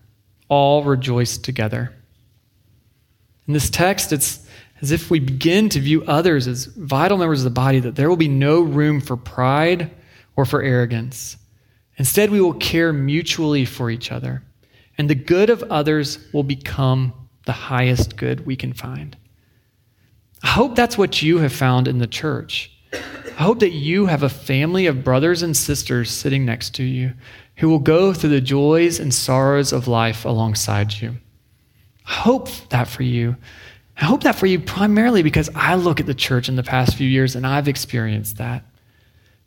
all 0.49 0.83
rejoice 0.83 1.37
together. 1.37 1.95
In 3.47 3.53
this 3.53 3.69
text, 3.69 4.11
it's 4.11 4.45
as 4.81 4.91
if 4.91 5.09
we 5.09 5.21
begin 5.21 5.69
to 5.69 5.79
view 5.79 6.03
others 6.03 6.45
as 6.45 6.65
vital 6.65 7.17
members 7.17 7.39
of 7.39 7.45
the 7.45 7.51
body, 7.51 7.79
that 7.79 7.95
there 7.95 8.09
will 8.09 8.17
be 8.17 8.27
no 8.27 8.59
room 8.59 8.99
for 8.99 9.15
pride 9.15 9.91
or 10.35 10.43
for 10.43 10.61
arrogance. 10.61 11.37
Instead, 11.95 12.31
we 12.31 12.41
will 12.41 12.53
care 12.53 12.91
mutually 12.91 13.63
for 13.63 13.89
each 13.89 14.11
other, 14.11 14.43
and 14.97 15.09
the 15.09 15.15
good 15.15 15.49
of 15.49 15.63
others 15.63 16.19
will 16.33 16.43
become 16.43 17.13
the 17.45 17.53
highest 17.53 18.17
good 18.17 18.45
we 18.45 18.57
can 18.57 18.73
find. 18.73 19.15
I 20.43 20.47
hope 20.47 20.75
that's 20.75 20.97
what 20.97 21.21
you 21.21 21.37
have 21.37 21.53
found 21.53 21.87
in 21.87 21.99
the 21.99 22.07
church. 22.07 22.77
I 23.39 23.43
hope 23.43 23.59
that 23.59 23.71
you 23.71 24.07
have 24.07 24.21
a 24.21 24.27
family 24.27 24.85
of 24.87 25.05
brothers 25.05 25.43
and 25.43 25.55
sisters 25.55 26.11
sitting 26.11 26.43
next 26.43 26.75
to 26.75 26.83
you 26.83 27.13
who 27.55 27.69
will 27.69 27.79
go 27.79 28.13
through 28.13 28.31
the 28.31 28.41
joys 28.41 28.99
and 28.99 29.13
sorrows 29.13 29.71
of 29.71 29.87
life 29.87 30.25
alongside 30.25 30.99
you. 30.99 31.15
I 32.05 32.11
hope 32.11 32.49
that 32.67 32.89
for 32.89 33.03
you. 33.03 33.37
I 33.95 34.03
hope 34.03 34.23
that 34.23 34.35
for 34.35 34.45
you 34.45 34.59
primarily 34.59 35.23
because 35.23 35.49
I 35.55 35.75
look 35.75 36.01
at 36.01 36.05
the 36.05 36.13
church 36.13 36.49
in 36.49 36.57
the 36.57 36.63
past 36.63 36.95
few 36.97 37.07
years 37.07 37.37
and 37.37 37.47
I've 37.47 37.69
experienced 37.69 38.39
that. 38.39 38.65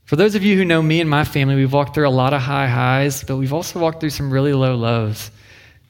For 0.04 0.16
those 0.16 0.34
of 0.36 0.42
you 0.42 0.56
who 0.56 0.64
know 0.64 0.80
me 0.80 1.02
and 1.02 1.10
my 1.10 1.24
family, 1.24 1.56
we've 1.56 1.72
walked 1.74 1.94
through 1.94 2.08
a 2.08 2.10
lot 2.10 2.32
of 2.32 2.40
high 2.40 2.68
highs, 2.68 3.22
but 3.24 3.36
we've 3.36 3.52
also 3.52 3.78
walked 3.78 4.00
through 4.00 4.10
some 4.10 4.32
really 4.32 4.54
low 4.54 4.74
lows. 4.74 5.30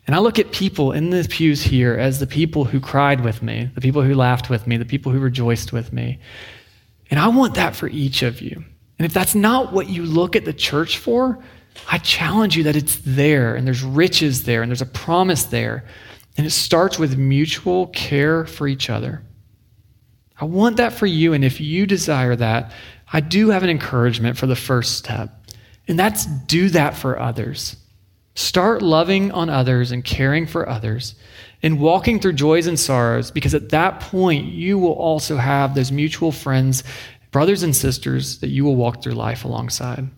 And 0.09 0.17
I 0.17 0.19
look 0.19 0.41
at 0.41 0.51
people 0.51 0.91
in 0.91 1.11
the 1.11 1.25
pews 1.31 1.63
here 1.63 1.95
as 1.95 2.19
the 2.19 2.27
people 2.27 2.65
who 2.65 2.81
cried 2.81 3.21
with 3.21 3.43
me, 3.43 3.71
the 3.77 3.81
people 3.81 4.03
who 4.03 4.15
laughed 4.15 4.51
with 4.51 4.67
me, 4.67 4.77
the 4.77 4.85
people 4.85 5.13
who 5.13 5.21
rejoiced 5.21 5.73
with 5.73 5.93
me. 5.93 6.19
And 7.13 7.21
I 7.21 7.29
want 7.29 7.57
that 7.57 7.77
for 7.77 7.89
each 7.89 8.23
of 8.23 8.41
you. 8.41 8.65
And 8.99 9.05
if 9.05 9.13
that's 9.13 9.35
not 9.35 9.71
what 9.71 9.91
you 9.91 10.03
look 10.03 10.35
at 10.35 10.47
the 10.47 10.53
church 10.55 10.97
for, 10.97 11.39
I 11.87 11.99
challenge 11.99 12.57
you 12.57 12.63
that 12.63 12.75
it's 12.75 13.01
there 13.05 13.55
and 13.55 13.67
there's 13.67 13.83
riches 13.83 14.45
there 14.45 14.63
and 14.63 14.71
there's 14.71 14.81
a 14.81 14.87
promise 14.87 15.45
there. 15.45 15.85
And 16.39 16.47
it 16.47 16.53
starts 16.53 16.99
with 16.99 17.19
mutual 17.19 17.89
care 17.89 18.47
for 18.47 18.67
each 18.67 18.89
other. 18.89 19.23
I 20.41 20.47
want 20.47 20.79
that 20.79 20.95
for 20.95 21.05
you. 21.05 21.35
And 21.35 21.45
if 21.45 21.61
you 21.61 21.87
desire 21.87 22.35
that, 22.37 22.73
I 23.13 23.21
do 23.21 23.51
have 23.51 23.63
an 23.63 23.69
encouragement 23.69 24.39
for 24.39 24.47
the 24.47 24.57
first 24.57 24.97
step. 24.97 25.45
And 25.87 25.99
that's 25.99 26.25
do 26.25 26.71
that 26.71 26.97
for 26.97 27.19
others. 27.19 27.77
Start 28.37 28.81
loving 28.81 29.33
on 29.33 29.51
others 29.51 29.93
and 29.93 30.03
caring 30.03 30.47
for 30.47 30.67
others 30.67 31.15
and 31.63 31.79
walking 31.79 32.19
through 32.19 32.33
joys 32.33 32.67
and 32.67 32.79
sorrows 32.79 33.31
because 33.31 33.55
at 33.55 33.71
that 33.71 34.01
point 34.01 34.47
you 34.47 34.79
will 34.79 34.93
also 34.93 35.37
have 35.37 35.75
those 35.75 35.93
mutual 35.93 36.33
friends, 36.33 36.83
brothers 37.31 37.63
and 37.63 37.75
sisters 37.75 38.39
that 38.41 38.49
you 38.49 38.65
will 38.65 38.77
walk 38.77 39.03
through 39.03 39.13
life 39.13 39.45
alongside. 39.45 40.09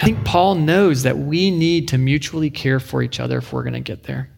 I 0.00 0.04
think 0.04 0.24
Paul 0.24 0.54
knows 0.54 1.02
that 1.02 1.18
we 1.18 1.50
need 1.50 1.88
to 1.88 1.98
mutually 1.98 2.50
care 2.50 2.80
for 2.80 3.02
each 3.02 3.20
other 3.20 3.38
if 3.38 3.52
we're 3.52 3.64
going 3.64 3.74
to 3.74 3.80
get 3.80 4.04
there. 4.04 4.30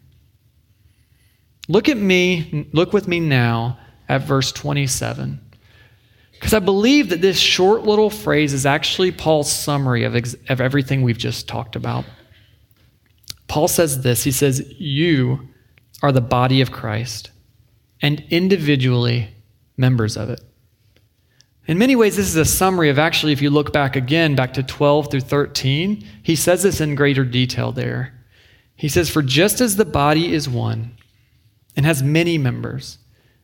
Look 1.69 1.87
at 1.87 1.97
me, 1.97 2.67
look 2.73 2.91
with 2.91 3.07
me 3.07 3.19
now 3.19 3.79
at 4.09 4.23
verse 4.23 4.51
27. 4.51 5.39
Because 6.33 6.53
I 6.53 6.59
believe 6.59 7.09
that 7.09 7.21
this 7.21 7.39
short 7.39 7.83
little 7.83 8.09
phrase 8.09 8.51
is 8.51 8.65
actually 8.65 9.11
Paul's 9.11 9.49
summary 9.49 10.03
of, 10.03 10.15
ex- 10.15 10.35
of 10.49 10.59
everything 10.59 11.01
we've 11.01 11.17
just 11.17 11.47
talked 11.47 11.77
about. 11.77 12.03
Paul 13.47 13.69
says 13.69 14.01
this 14.01 14.23
He 14.23 14.31
says, 14.31 14.73
You 14.77 15.47
are 16.03 16.11
the 16.11 16.21
body 16.21 16.61
of 16.61 16.71
Christ 16.71 17.31
and 18.01 18.23
individually 18.29 19.29
members 19.77 20.17
of 20.17 20.29
it. 20.29 20.41
In 21.65 21.77
many 21.77 21.95
ways, 21.95 22.17
this 22.17 22.27
is 22.27 22.35
a 22.35 22.43
summary 22.43 22.89
of 22.89 22.99
actually, 22.99 23.31
if 23.31 23.41
you 23.41 23.49
look 23.49 23.71
back 23.71 23.95
again, 23.95 24.35
back 24.35 24.53
to 24.53 24.63
12 24.63 25.09
through 25.09 25.21
13, 25.21 26.05
he 26.21 26.35
says 26.35 26.63
this 26.63 26.81
in 26.81 26.95
greater 26.95 27.23
detail 27.23 27.71
there. 27.71 28.13
He 28.75 28.89
says, 28.89 29.09
For 29.09 29.21
just 29.21 29.61
as 29.61 29.77
the 29.77 29.85
body 29.85 30.33
is 30.33 30.49
one 30.49 30.97
and 31.75 31.85
has 31.85 32.03
many 32.03 32.37
members, 32.37 32.97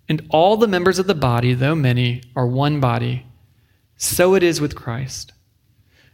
and 0.09 0.27
all 0.29 0.57
the 0.57 0.67
members 0.67 0.99
of 0.99 1.07
the 1.07 1.15
body, 1.15 1.53
though 1.53 1.75
many, 1.75 2.23
are 2.35 2.45
one 2.45 2.81
body, 2.81 3.25
so 3.95 4.35
it 4.35 4.43
is 4.43 4.59
with 4.59 4.75
Christ. 4.75 5.31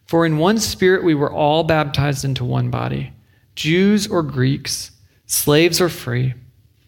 For 0.06 0.26
in 0.26 0.38
one 0.38 0.60
spirit 0.60 1.04
we 1.04 1.16
were 1.16 1.32
all 1.32 1.64
baptized 1.64 2.24
into 2.24 2.46
one 2.46 2.70
body 2.70 3.14
Jews 3.56 4.06
or 4.06 4.22
Greeks, 4.22 4.92
slaves 5.26 5.82
or 5.82 5.90
free, 5.90 6.34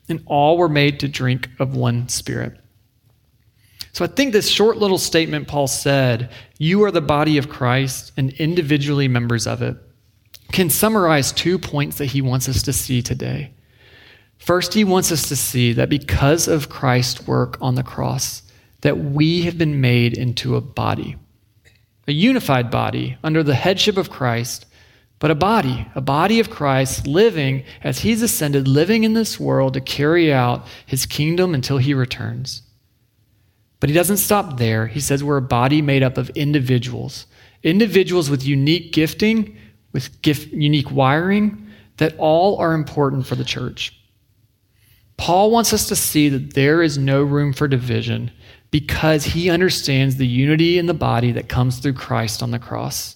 and 0.10 0.24
all 0.26 0.58
were 0.58 0.70
made 0.70 1.00
to 1.00 1.08
drink 1.08 1.50
of 1.60 1.76
one 1.76 2.08
spirit. 2.08 2.58
So 3.94 4.06
I 4.06 4.08
think 4.08 4.32
this 4.32 4.48
short 4.48 4.78
little 4.78 5.00
statement 5.00 5.48
Paul 5.48 5.66
said, 5.66 6.30
you 6.60 6.84
are 6.84 6.92
the 6.92 7.02
body 7.02 7.40
of 7.40 7.50
Christ 7.50 8.12
and 8.16 8.32
individually 8.34 9.08
members 9.08 9.48
of 9.48 9.64
it, 9.64 9.76
can 10.52 10.70
summarize 10.70 11.32
two 11.32 11.58
points 11.58 11.98
that 11.98 12.06
he 12.06 12.22
wants 12.22 12.48
us 12.48 12.62
to 12.64 12.74
see 12.74 13.02
today. 13.02 13.54
First, 14.38 14.76
he 14.76 14.84
wants 14.84 15.12
us 15.12 15.28
to 15.30 15.36
see 15.36 15.74
that 15.74 15.90
because 15.90 16.48
of 16.48 16.70
Christ's 16.70 17.26
work 17.26 17.58
on 17.60 17.74
the 17.74 17.82
cross, 17.82 18.44
that 18.82 19.00
we 19.00 19.42
have 19.42 19.58
been 19.58 19.82
made 19.82 20.16
into 20.16 20.56
a 20.56 20.62
body, 20.62 21.16
a 22.08 22.12
unified 22.12 22.70
body 22.70 23.18
under 23.24 23.42
the 23.42 23.56
headship 23.56 23.98
of 23.98 24.12
Christ 24.12 24.67
but 25.20 25.32
a 25.32 25.36
body, 25.36 25.88
a 25.96 26.02
body 26.02 26.40
of 26.40 26.50
Christ 26.50 27.08
living 27.08 27.64
as 27.84 28.00
he's 28.00 28.22
ascended, 28.22 28.68
living 28.68 29.04
in 29.04 29.14
this 29.14 29.40
world 29.40 29.74
to 29.74 29.82
carry 29.82 30.32
out 30.32 30.66
his 30.86 31.06
kingdom 31.06 31.56
until 31.56 31.80
he 31.80 31.94
returns. 31.94 32.62
But 33.80 33.90
he 33.90 33.96
doesn't 33.96 34.18
stop 34.18 34.58
there. 34.58 34.88
He 34.88 35.00
says 35.00 35.24
we're 35.24 35.38
a 35.38 35.42
body 35.42 35.82
made 35.82 36.04
up 36.04 36.18
of 36.18 36.30
individuals, 36.32 37.26
individuals 37.64 38.30
with 38.30 38.46
unique 38.46 38.94
gifting, 38.94 39.58
with 39.92 40.22
gift, 40.22 40.54
unique 40.54 40.92
wiring, 40.92 41.68
that 41.98 42.16
all 42.18 42.58
are 42.58 42.74
important 42.74 43.26
for 43.26 43.36
the 43.36 43.44
church. 43.44 43.94
Paul 45.18 45.50
wants 45.50 45.74
us 45.74 45.88
to 45.88 45.96
see 45.96 46.30
that 46.30 46.54
there 46.54 46.84
is 46.84 47.00
no 47.00 47.24
room 47.24 47.54
for 47.54 47.68
division 47.68 48.30
because 48.70 49.24
he 49.24 49.50
understands 49.50 50.18
the 50.18 50.28
unity 50.28 50.78
in 50.78 50.86
the 50.86 50.94
body 50.94 51.32
that 51.32 51.50
comes 51.50 51.80
through 51.80 51.94
Christ 51.94 52.44
on 52.44 52.52
the 52.52 52.60
cross. 52.60 53.16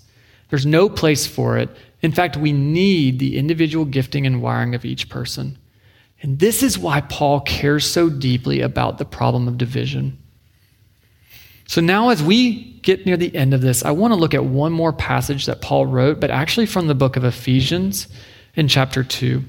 There's 0.49 0.65
no 0.65 0.89
place 0.89 1.27
for 1.27 1.57
it 1.57 1.69
in 2.01 2.11
fact, 2.11 2.37
we 2.37 2.51
need 2.51 3.19
the 3.19 3.37
individual 3.37 3.85
gifting 3.85 4.25
and 4.25 4.41
wiring 4.41 4.73
of 4.73 4.85
each 4.85 5.09
person. 5.09 5.57
And 6.21 6.39
this 6.39 6.63
is 6.63 6.77
why 6.77 7.01
Paul 7.01 7.41
cares 7.41 7.85
so 7.85 8.09
deeply 8.09 8.61
about 8.61 8.97
the 8.97 9.05
problem 9.05 9.47
of 9.47 9.57
division. 9.57 10.17
So 11.67 11.79
now, 11.79 12.09
as 12.09 12.21
we 12.21 12.73
get 12.81 13.05
near 13.05 13.17
the 13.17 13.35
end 13.35 13.53
of 13.53 13.61
this, 13.61 13.85
I 13.85 13.91
want 13.91 14.13
to 14.13 14.19
look 14.19 14.33
at 14.33 14.43
one 14.43 14.73
more 14.73 14.91
passage 14.91 15.45
that 15.45 15.61
Paul 15.61 15.85
wrote, 15.85 16.19
but 16.19 16.29
actually 16.29 16.65
from 16.65 16.87
the 16.87 16.95
book 16.95 17.15
of 17.15 17.23
Ephesians 17.23 18.07
in 18.55 18.67
chapter 18.67 19.03
2. 19.03 19.41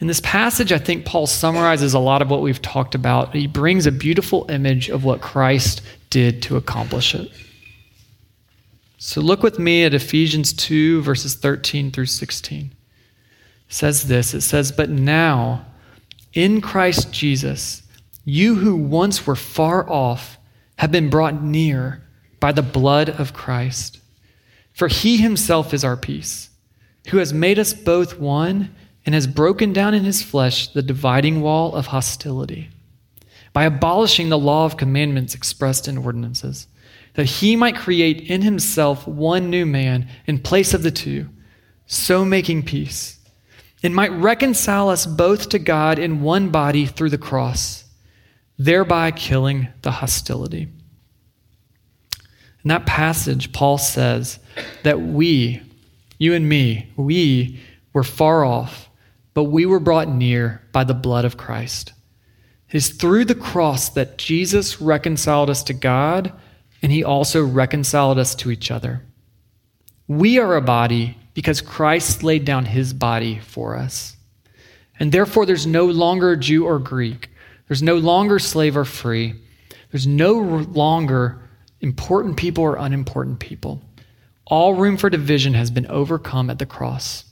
In 0.00 0.06
this 0.06 0.20
passage, 0.20 0.72
I 0.72 0.78
think 0.78 1.04
Paul 1.04 1.26
summarizes 1.26 1.94
a 1.94 1.98
lot 1.98 2.22
of 2.22 2.30
what 2.30 2.42
we've 2.42 2.62
talked 2.62 2.94
about. 2.94 3.34
He 3.34 3.46
brings 3.46 3.86
a 3.86 3.92
beautiful 3.92 4.46
image 4.50 4.88
of 4.88 5.04
what 5.04 5.20
Christ 5.20 5.82
did 6.10 6.42
to 6.42 6.56
accomplish 6.56 7.14
it. 7.14 7.30
So 9.00 9.20
look 9.20 9.44
with 9.44 9.60
me 9.60 9.84
at 9.84 9.94
Ephesians 9.94 10.52
2, 10.52 11.02
verses 11.02 11.36
13 11.36 11.92
through 11.92 12.06
16. 12.06 12.64
It 12.64 12.72
says 13.68 14.08
this 14.08 14.34
it 14.34 14.40
says, 14.40 14.72
But 14.72 14.90
now, 14.90 15.66
in 16.34 16.60
Christ 16.60 17.12
Jesus, 17.12 17.84
you 18.24 18.56
who 18.56 18.74
once 18.74 19.24
were 19.24 19.36
far 19.36 19.88
off 19.88 20.36
have 20.76 20.90
been 20.90 21.10
brought 21.10 21.42
near 21.42 22.02
by 22.40 22.50
the 22.50 22.62
blood 22.62 23.08
of 23.08 23.32
Christ. 23.32 24.00
For 24.72 24.88
he 24.88 25.16
himself 25.16 25.72
is 25.72 25.84
our 25.84 25.96
peace, 25.96 26.50
who 27.10 27.18
has 27.18 27.32
made 27.32 27.58
us 27.60 27.74
both 27.74 28.18
one 28.18 28.74
and 29.06 29.14
has 29.14 29.28
broken 29.28 29.72
down 29.72 29.94
in 29.94 30.02
his 30.02 30.24
flesh 30.24 30.68
the 30.68 30.82
dividing 30.82 31.40
wall 31.40 31.74
of 31.74 31.86
hostility 31.86 32.68
by 33.52 33.64
abolishing 33.64 34.28
the 34.28 34.38
law 34.38 34.64
of 34.64 34.76
commandments 34.76 35.34
expressed 35.34 35.86
in 35.86 35.98
ordinances 35.98 36.66
that 37.18 37.24
he 37.24 37.56
might 37.56 37.74
create 37.74 38.30
in 38.30 38.42
himself 38.42 39.04
one 39.08 39.50
new 39.50 39.66
man 39.66 40.08
in 40.28 40.38
place 40.38 40.72
of 40.72 40.84
the 40.84 40.90
two, 40.92 41.28
so 41.84 42.24
making 42.24 42.62
peace, 42.62 43.18
and 43.82 43.92
might 43.92 44.12
reconcile 44.12 44.88
us 44.88 45.04
both 45.04 45.48
to 45.48 45.58
God 45.58 45.98
in 45.98 46.22
one 46.22 46.50
body 46.50 46.86
through 46.86 47.10
the 47.10 47.18
cross, 47.18 47.86
thereby 48.56 49.10
killing 49.10 49.66
the 49.82 49.90
hostility. 49.90 50.68
In 52.62 52.68
that 52.68 52.86
passage, 52.86 53.52
Paul 53.52 53.78
says 53.78 54.38
that 54.84 55.00
we, 55.00 55.60
you 56.18 56.34
and 56.34 56.48
me, 56.48 56.88
we 56.96 57.58
were 57.92 58.04
far 58.04 58.44
off, 58.44 58.88
but 59.34 59.44
we 59.44 59.66
were 59.66 59.80
brought 59.80 60.08
near 60.08 60.62
by 60.70 60.84
the 60.84 60.94
blood 60.94 61.24
of 61.24 61.36
Christ. 61.36 61.94
It 62.68 62.76
is 62.76 62.90
through 62.90 63.24
the 63.24 63.34
cross 63.34 63.88
that 63.88 64.18
Jesus 64.18 64.80
reconciled 64.80 65.50
us 65.50 65.64
to 65.64 65.74
God 65.74 66.32
and 66.82 66.92
he 66.92 67.04
also 67.04 67.44
reconciled 67.44 68.18
us 68.18 68.34
to 68.36 68.50
each 68.50 68.70
other. 68.70 69.02
We 70.06 70.38
are 70.38 70.56
a 70.56 70.62
body 70.62 71.16
because 71.34 71.60
Christ 71.60 72.22
laid 72.22 72.44
down 72.44 72.64
his 72.64 72.92
body 72.92 73.38
for 73.38 73.76
us. 73.76 74.16
And 74.98 75.12
therefore, 75.12 75.46
there's 75.46 75.66
no 75.66 75.86
longer 75.86 76.34
Jew 76.36 76.66
or 76.66 76.78
Greek. 76.78 77.30
There's 77.68 77.82
no 77.82 77.96
longer 77.96 78.38
slave 78.38 78.76
or 78.76 78.84
free. 78.84 79.34
There's 79.90 80.06
no 80.06 80.32
longer 80.32 81.42
important 81.80 82.36
people 82.36 82.64
or 82.64 82.76
unimportant 82.76 83.38
people. 83.38 83.82
All 84.46 84.74
room 84.74 84.96
for 84.96 85.10
division 85.10 85.54
has 85.54 85.70
been 85.70 85.86
overcome 85.86 86.50
at 86.50 86.58
the 86.58 86.66
cross. 86.66 87.24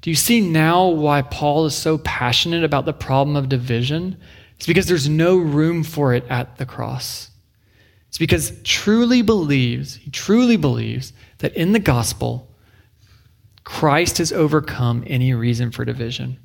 Do 0.00 0.10
you 0.10 0.16
see 0.16 0.40
now 0.40 0.88
why 0.88 1.22
Paul 1.22 1.64
is 1.66 1.76
so 1.76 1.96
passionate 1.98 2.64
about 2.64 2.84
the 2.84 2.92
problem 2.92 3.36
of 3.36 3.48
division? 3.48 4.16
It's 4.56 4.66
because 4.66 4.86
there's 4.86 5.08
no 5.08 5.36
room 5.36 5.84
for 5.84 6.12
it 6.12 6.24
at 6.28 6.58
the 6.58 6.66
cross. 6.66 7.30
It's 8.12 8.18
because 8.18 8.52
truly 8.62 9.22
believes, 9.22 9.94
he 9.94 10.10
truly 10.10 10.58
believes 10.58 11.14
that 11.38 11.54
in 11.54 11.72
the 11.72 11.78
gospel, 11.78 12.54
Christ 13.64 14.18
has 14.18 14.34
overcome 14.34 15.02
any 15.06 15.32
reason 15.32 15.70
for 15.70 15.86
division. 15.86 16.38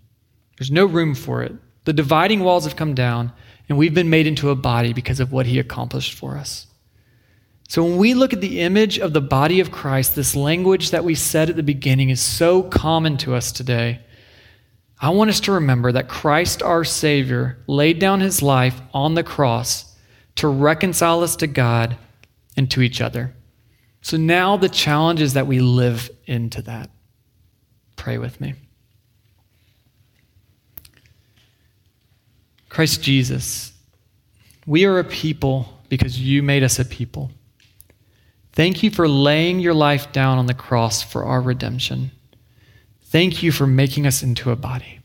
There's 0.57 0.71
no 0.71 0.85
room 0.85 1.13
for 1.13 1.43
it. 1.43 1.53
The 1.83 1.91
dividing 1.91 2.39
walls 2.39 2.63
have 2.63 2.77
come 2.77 2.95
down, 2.95 3.33
and 3.67 3.77
we've 3.77 3.93
been 3.93 4.09
made 4.09 4.27
into 4.27 4.49
a 4.49 4.55
body 4.55 4.93
because 4.93 5.19
of 5.19 5.33
what 5.33 5.45
he 5.45 5.59
accomplished 5.59 6.13
for 6.13 6.37
us. 6.37 6.67
So 7.67 7.83
when 7.83 7.97
we 7.97 8.13
look 8.13 8.31
at 8.31 8.39
the 8.39 8.61
image 8.61 8.97
of 8.97 9.11
the 9.11 9.19
body 9.19 9.59
of 9.59 9.69
Christ, 9.69 10.15
this 10.15 10.37
language 10.37 10.91
that 10.91 11.03
we 11.03 11.15
said 11.15 11.49
at 11.49 11.57
the 11.57 11.63
beginning 11.63 12.11
is 12.11 12.21
so 12.21 12.63
common 12.63 13.17
to 13.17 13.35
us 13.35 13.51
today. 13.51 13.99
I 15.01 15.09
want 15.09 15.31
us 15.31 15.41
to 15.41 15.51
remember 15.51 15.91
that 15.91 16.07
Christ, 16.07 16.63
our 16.63 16.85
Savior, 16.85 17.57
laid 17.67 17.99
down 17.99 18.21
his 18.21 18.41
life 18.41 18.79
on 18.93 19.15
the 19.15 19.23
cross 19.23 19.96
to 20.37 20.47
reconcile 20.47 21.21
us 21.23 21.35
to 21.37 21.47
God 21.47 21.97
and 22.55 22.69
to 22.71 22.81
each 22.81 23.01
other. 23.01 23.33
So 24.01 24.17
now 24.17 24.55
the 24.55 24.69
challenge 24.69 25.21
is 25.21 25.33
that 25.33 25.47
we 25.47 25.59
live 25.59 26.09
into 26.25 26.61
that. 26.63 26.89
Pray 27.95 28.17
with 28.17 28.39
me. 28.39 28.53
Christ 32.69 33.01
Jesus, 33.01 33.73
we 34.65 34.85
are 34.85 34.99
a 34.99 35.03
people 35.03 35.81
because 35.89 36.19
you 36.19 36.43
made 36.43 36.63
us 36.63 36.77
a 36.79 36.85
people. 36.85 37.31
Thank 38.53 38.83
you 38.83 38.91
for 38.91 39.07
laying 39.07 39.59
your 39.59 39.73
life 39.73 40.11
down 40.11 40.37
on 40.37 40.45
the 40.45 40.53
cross 40.53 41.01
for 41.01 41.23
our 41.23 41.41
redemption. 41.41 42.11
Thank 43.05 43.41
you 43.41 43.51
for 43.51 43.65
making 43.65 44.05
us 44.05 44.21
into 44.21 44.51
a 44.51 44.55
body. 44.55 44.99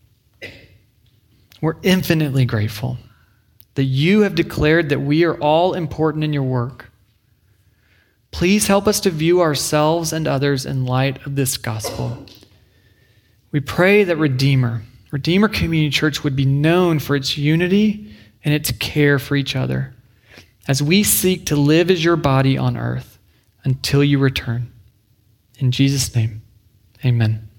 We're 1.60 1.76
infinitely 1.82 2.44
grateful 2.44 2.98
that 3.74 3.84
you 3.84 4.20
have 4.20 4.34
declared 4.34 4.88
that 4.88 5.00
we 5.00 5.24
are 5.24 5.36
all 5.36 5.74
important 5.74 6.24
in 6.24 6.32
your 6.32 6.42
work. 6.42 6.90
Please 8.30 8.66
help 8.66 8.86
us 8.86 9.00
to 9.00 9.10
view 9.10 9.40
ourselves 9.40 10.12
and 10.12 10.26
others 10.26 10.64
in 10.66 10.86
light 10.86 11.24
of 11.26 11.36
this 11.36 11.56
gospel. 11.56 12.26
We 13.50 13.60
pray 13.60 14.04
that 14.04 14.16
Redeemer, 14.16 14.82
Redeemer 15.10 15.48
Community 15.48 15.90
Church 15.90 16.24
would 16.24 16.34
be 16.34 16.46
known 16.46 16.98
for 16.98 17.14
its 17.14 17.36
unity 17.36 18.14
and 18.44 18.54
its 18.54 18.72
care 18.72 19.18
for 19.18 19.36
each 19.36 19.54
other 19.54 19.94
as 20.66 20.82
we 20.82 21.02
seek 21.02 21.46
to 21.46 21.56
live 21.56 21.90
as 21.90 22.04
your 22.04 22.16
body 22.16 22.56
on 22.56 22.76
earth 22.76 23.18
until 23.64 24.02
you 24.02 24.18
return. 24.18 24.72
In 25.58 25.70
Jesus' 25.70 26.14
name, 26.14 26.42
amen. 27.04 27.51